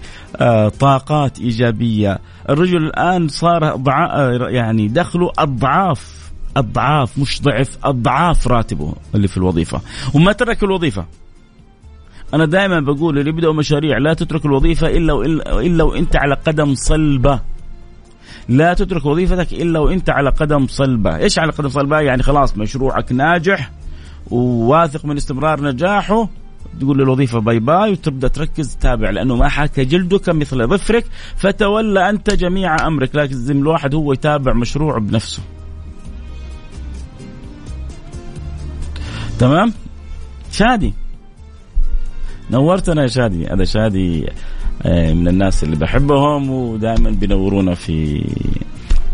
طاقات 0.80 1.40
إيجابية. 1.40 2.20
الرجل 2.50 2.78
الآن 2.78 3.28
صار 3.28 3.82
يعني 4.50 4.88
دخله 4.88 5.32
أضعاف 5.38 6.32
أضعاف 6.58 7.20
مش 7.20 7.42
ضعف 7.42 7.78
أضعاف 7.84 8.48
راتبه 8.48 8.94
اللي 9.16 9.28
في 9.28 9.38
الوظيفة. 9.38 9.82
وما 10.14 10.32
ترك 10.32 10.64
الوظيفة. 10.64 11.06
أنا 12.34 12.46
دائما 12.46 12.80
بقول 12.80 13.20
اللي 13.20 13.30
يبدأوا 13.30 13.54
مشاريع 13.54 13.98
لا 13.98 14.14
تترك 14.14 14.46
الوظيفة 14.46 14.88
إلا 14.88 15.22
إلا, 15.62 15.84
وإنت 15.84 16.16
على 16.16 16.36
قدم 16.36 16.76
صلبة. 16.76 17.40
لا 18.50 18.74
تترك 18.74 19.06
وظيفتك 19.06 19.54
إلا 19.54 19.80
وإنت 19.80 20.10
على 20.10 20.30
قدم 20.30 20.68
صلبة، 20.68 21.16
إيش 21.18 21.40
على 21.40 21.52
قدم 21.52 21.70
صلبة؟ 21.70 22.00
يعني 22.00 22.24
خلاص 22.24 22.58
مشروعك 22.58 23.12
ناجح 23.12 23.72
وواثق 24.32 25.06
من 25.06 25.18
استمرار 25.18 25.62
نجاحه. 25.62 26.30
تقول 26.80 26.98
للوظيفة 26.98 27.40
باي 27.40 27.60
باي 27.60 27.92
وتبدأ 27.92 28.28
تركز 28.28 28.76
تتابع 28.76 29.10
لأنه 29.10 29.36
ما 29.36 29.48
حاك 29.48 29.80
جلدك 29.80 30.30
مثل 30.30 30.68
ظفرك 30.68 31.06
فتولى 31.36 32.10
أنت 32.10 32.34
جميع 32.34 32.88
أمرك 32.88 33.16
لازم 33.16 33.58
الواحد 33.58 33.96
هو 33.96 34.14
يتابع 34.14 34.54
مشروعه 34.54 35.00
بنفسه. 35.00 35.42
تمام؟ 39.40 39.74
شادي. 40.52 40.94
نورتنا 42.52 43.02
يا 43.02 43.08
شادي. 43.08 43.48
هذا 43.48 43.64
شادي 43.64 44.26
آه، 44.84 45.14
من 45.14 45.28
الناس 45.28 45.64
اللي 45.64 45.76
بحبهم 45.76 46.50
ودائما 46.50 47.10
بينورونا 47.10 47.74
في 47.74 48.24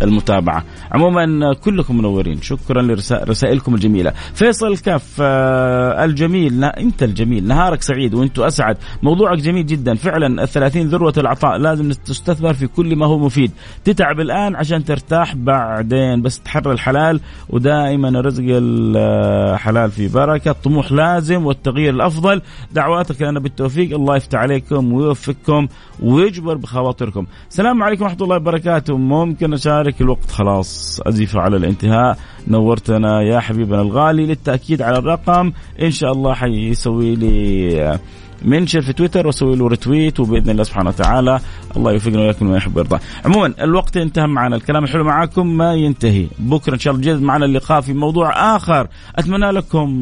المتابعة. 0.01 0.63
عموما 0.91 1.53
كلكم 1.53 1.97
منورين. 1.97 2.41
شكرا 2.41 2.81
لرسائلكم 2.81 3.75
الجميلة. 3.75 4.13
فيصل 4.33 4.77
كاف 4.77 5.17
آه، 5.21 6.05
الجميل 6.05 6.59
لا 6.59 6.79
أنت 6.79 7.03
الجميل 7.03 7.47
نهارك 7.47 7.81
سعيد 7.81 8.13
وأنت 8.13 8.39
أسعد. 8.39 8.77
موضوعك 9.03 9.37
جميل 9.37 9.65
جدا. 9.65 9.95
فعلا 9.95 10.43
الثلاثين 10.43 10.87
ذروة 10.87 11.13
العطاء 11.17 11.57
لازم 11.57 11.91
تستثمر 11.91 12.53
في 12.53 12.67
كل 12.67 12.95
ما 12.95 13.05
هو 13.05 13.17
مفيد. 13.17 13.51
تتعب 13.83 14.19
الآن 14.19 14.55
عشان 14.55 14.85
ترتاح 14.85 15.35
بعدين 15.35 16.21
بس 16.21 16.39
تحرر 16.39 16.71
الحلال. 16.71 17.19
ودائما 17.49 18.21
رزق 18.21 18.43
الحلال 18.47 19.91
في 19.91 20.07
بركة. 20.07 20.51
الطموح 20.51 20.91
لازم 20.91 21.45
والتغيير 21.45 21.93
الأفضل. 21.93 22.41
دعواتك 22.71 23.21
لنا 23.21 23.39
بالتوفيق. 23.39 23.95
الله 23.95 24.15
يفتح 24.15 24.39
عليكم 24.39 24.93
ويوفقكم 24.93 25.67
ويجبر 26.03 26.57
بخواطركم. 26.57 27.25
السلام 27.49 27.83
عليكم 27.83 28.03
ورحمة 28.03 28.23
الله 28.23 28.35
وبركاته. 28.35 28.97
ممكن 28.97 29.53
أشارك 29.53 29.90
ذلك 29.91 30.01
الوقت 30.01 30.31
خلاص. 30.31 31.01
أزف 31.05 31.37
على 31.37 31.57
الانتهاء. 31.57 32.17
نورتنا 32.47 33.21
يا 33.21 33.39
حبيبنا 33.39 33.81
الغالي 33.81 34.25
للتأكيد 34.25 34.81
على 34.81 34.97
الرقم. 34.97 35.51
إن 35.81 35.91
شاء 35.91 36.11
الله 36.11 36.33
حيسوي 36.33 37.15
لي 37.15 37.99
منشن 38.45 38.81
في 38.81 38.93
تويتر 38.93 39.27
وأسوي 39.27 39.55
له 39.55 39.67
ريتويت 39.67 40.19
وبإذن 40.19 40.49
الله 40.49 40.63
سبحانه 40.63 40.89
وتعالى 40.89 41.39
الله 41.77 41.91
يوفقنا 41.91 42.19
وياكم 42.19 42.45
ما 42.45 42.57
يحب 42.57 42.75
ويرضى. 42.75 42.99
عموما 43.25 43.53
الوقت 43.61 43.97
انتهى 43.97 44.27
معنا. 44.27 44.55
الكلام 44.55 44.83
الحلو 44.83 45.03
معاكم 45.03 45.57
ما 45.57 45.73
ينتهي، 45.73 46.27
بكرة 46.39 46.73
إن 46.73 46.79
شاء 46.79 46.93
الله 46.93 47.05
جد 47.05 47.21
معنا 47.21 47.45
اللقاء 47.45 47.81
في 47.81 47.93
موضوع 47.93 48.55
آخر، 48.55 48.87
أتمنى 49.15 49.51
لكم 49.51 50.01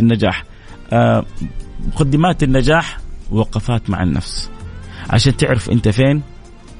النجاح. 0.00 0.44
آه، 0.92 1.24
مقدمات 1.86 2.42
النجاح 2.42 2.98
وقفات 3.30 3.90
مع 3.90 4.02
النفس. 4.02 4.50
عشان 5.10 5.36
تعرف 5.36 5.70
أنت 5.70 5.88
فين 5.88 6.22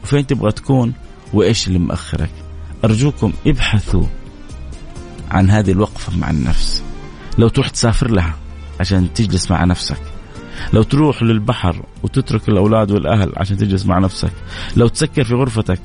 وفين 0.02 0.26
تبغى 0.26 0.52
تكون 0.52 0.92
وإيش 1.32 1.68
اللي 1.68 1.78
مأخرك 1.78 2.30
أرجوكم 2.84 3.32
ابحثوا 3.46 4.06
عن 5.30 5.50
هذه 5.50 5.70
الوقفة 5.72 6.16
مع 6.16 6.30
النفس. 6.30 6.82
لو 7.38 7.48
تروح 7.48 7.68
تسافر 7.68 8.10
لها 8.10 8.34
عشان 8.80 9.12
تجلس 9.14 9.50
مع 9.50 9.64
نفسك. 9.64 10.00
لو 10.72 10.82
تروح 10.82 11.22
للبحر 11.22 11.82
وتترك 12.02 12.48
الأولاد 12.48 12.90
والأهل 12.90 13.32
عشان 13.36 13.56
تجلس 13.56 13.86
مع 13.86 13.98
نفسك. 13.98 14.32
لو 14.76 14.88
تسكر 14.88 15.24
في 15.24 15.34
غرفتك 15.34 15.80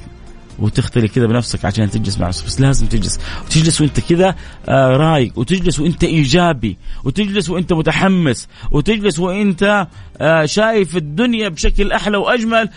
وتختلي 0.60 1.08
كذا 1.08 1.26
بنفسك 1.26 1.66
عشان 1.66 1.90
تجلس 1.90 2.20
مع 2.20 2.28
نفسك. 2.28 2.46
بس 2.46 2.62
لازم 2.62 2.88
تجلس. 2.88 3.20
وتجلس 3.46 3.82
وانت 3.82 4.00
كذا 4.00 4.36
آه 4.70 4.98
رايق. 4.98 5.40
وتجلس 5.40 5.80
وانت 5.80 6.04
إيجابي. 6.04 6.78
وتجلس 7.04 7.50
وانت 7.50 7.74
متحمس. 7.74 8.48
وتجلس 8.72 9.20
وانت 9.20 9.88
آه 10.18 10.46
شايف 10.46 10.98
الدنيا 10.98 11.50
بشكل 11.50 11.92
أحلى 11.92 12.18
وأجمل. 12.18 12.70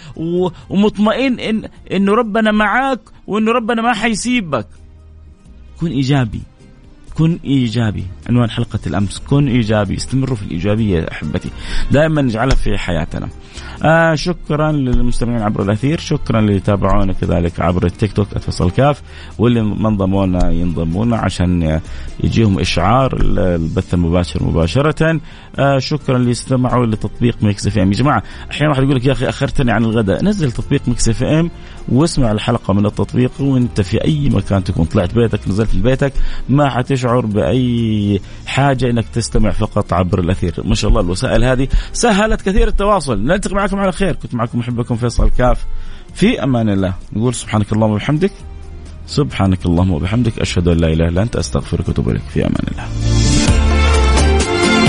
ومطمئن 0.70 1.40
ان 1.40 1.68
إنه 1.92 2.12
ربنا 2.14 2.52
معاك 2.52 3.00
وإنه 3.26 3.52
ربنا 3.52 3.82
ما 3.82 3.92
حيسيبك. 3.94 4.66
كن 5.80 5.90
إيجابي. 5.90 6.40
كن 7.18 7.38
إيجابي. 7.44 8.04
عنوان 8.28 8.50
حلقة 8.50 8.78
الأمس 8.86 9.18
كن 9.18 9.48
إيجابي. 9.48 9.96
استمروا 9.96 10.36
في 10.36 10.42
الإيجابية 10.42 11.06
أحبتي. 11.12 11.50
دائما 11.90 12.22
نجعلها 12.22 12.56
في 12.56 12.78
حياتنا. 12.78 13.28
آه 13.82 14.14
شكرا 14.14 14.72
للمستمعين 14.72 15.42
عبر 15.42 15.62
الأثير. 15.62 16.00
شكرا 16.00 16.40
اللي 16.40 16.56
يتابعونا 16.56 17.12
كذلك 17.12 17.60
عبر 17.60 17.86
التيك 17.86 18.12
توك 18.12 18.28
at 18.36 18.48
فيصل 18.48 18.70
كاف. 18.70 19.02
واللي 19.38 19.62
ما 19.62 19.88
انضموا 19.88 21.04
لنا 21.04 21.16
عشان 21.16 21.80
يجيهم 22.24 22.58
إشعار 22.58 23.16
البث 23.20 23.94
المباشر 23.94 24.42
مباشرة. 24.44 25.20
آه 25.58 25.78
شكرا 25.78 26.16
اللي 26.16 26.30
استمعوا 26.30 26.86
لتطبيق 26.86 27.36
Mix 27.42 27.66
FM. 27.66 27.92
يا 27.92 27.98
جماعة 27.98 28.22
أحيانا 28.50 28.70
واحد 28.70 28.82
يقول 28.82 28.96
لك 28.96 29.06
يا 29.06 29.12
أخي 29.12 29.28
أخرتني 29.28 29.72
عن 29.72 29.84
الغداء. 29.84 30.24
نزل 30.24 30.52
تطبيق 30.52 30.82
Mix 30.88 31.08
FM. 31.08 31.50
واسمع 31.88 32.32
الحلقة 32.32 32.74
من 32.74 32.86
التطبيق 32.86 33.32
وانت 33.40 33.80
في 33.80 34.04
أي 34.04 34.28
مكان 34.28 34.64
تكون 34.64 34.84
طلعت 34.84 35.14
بيتك 35.14 35.48
نزلت 35.48 35.76
بيتك 35.76 36.12
ما 36.48 36.70
حتشعر 36.70 37.26
بأي 37.26 38.20
حاجة 38.46 38.90
إنك 38.90 39.08
تستمع 39.08 39.50
فقط 39.50 39.92
عبر 39.92 40.20
الأثير. 40.20 40.54
ما 40.64 40.74
شاء 40.74 40.90
الله 40.90 41.00
الوسائل 41.00 41.44
هذه 41.44 41.68
سهلت 41.92 42.42
كثير 42.42 42.68
التواصل. 42.68 43.24
نلتقي 43.24 43.54
معكم 43.54 43.78
على 43.78 43.92
خير. 43.92 44.12
كنت 44.12 44.34
معكم 44.34 44.58
محبكم 44.58 44.96
فيصل 44.96 45.30
كاف. 45.30 45.66
في 46.14 46.42
أمان 46.42 46.68
الله. 46.68 46.94
نقول 47.12 47.34
سبحانك 47.34 47.72
اللهم 47.72 47.90
وبحمدك. 47.90 48.32
سبحانك 49.06 49.66
اللهم 49.66 49.90
وبحمدك. 49.90 50.38
أشهد 50.38 50.68
أن 50.68 50.76
لا 50.76 50.88
إله 50.88 51.08
إلا 51.08 51.22
أنت. 51.22 51.36
أستغفرك 51.36 51.88
وأتوب 51.88 52.08
إليك. 52.08 52.22
في 52.22 52.46
أمان 52.46 52.64
الله. 52.72 53.47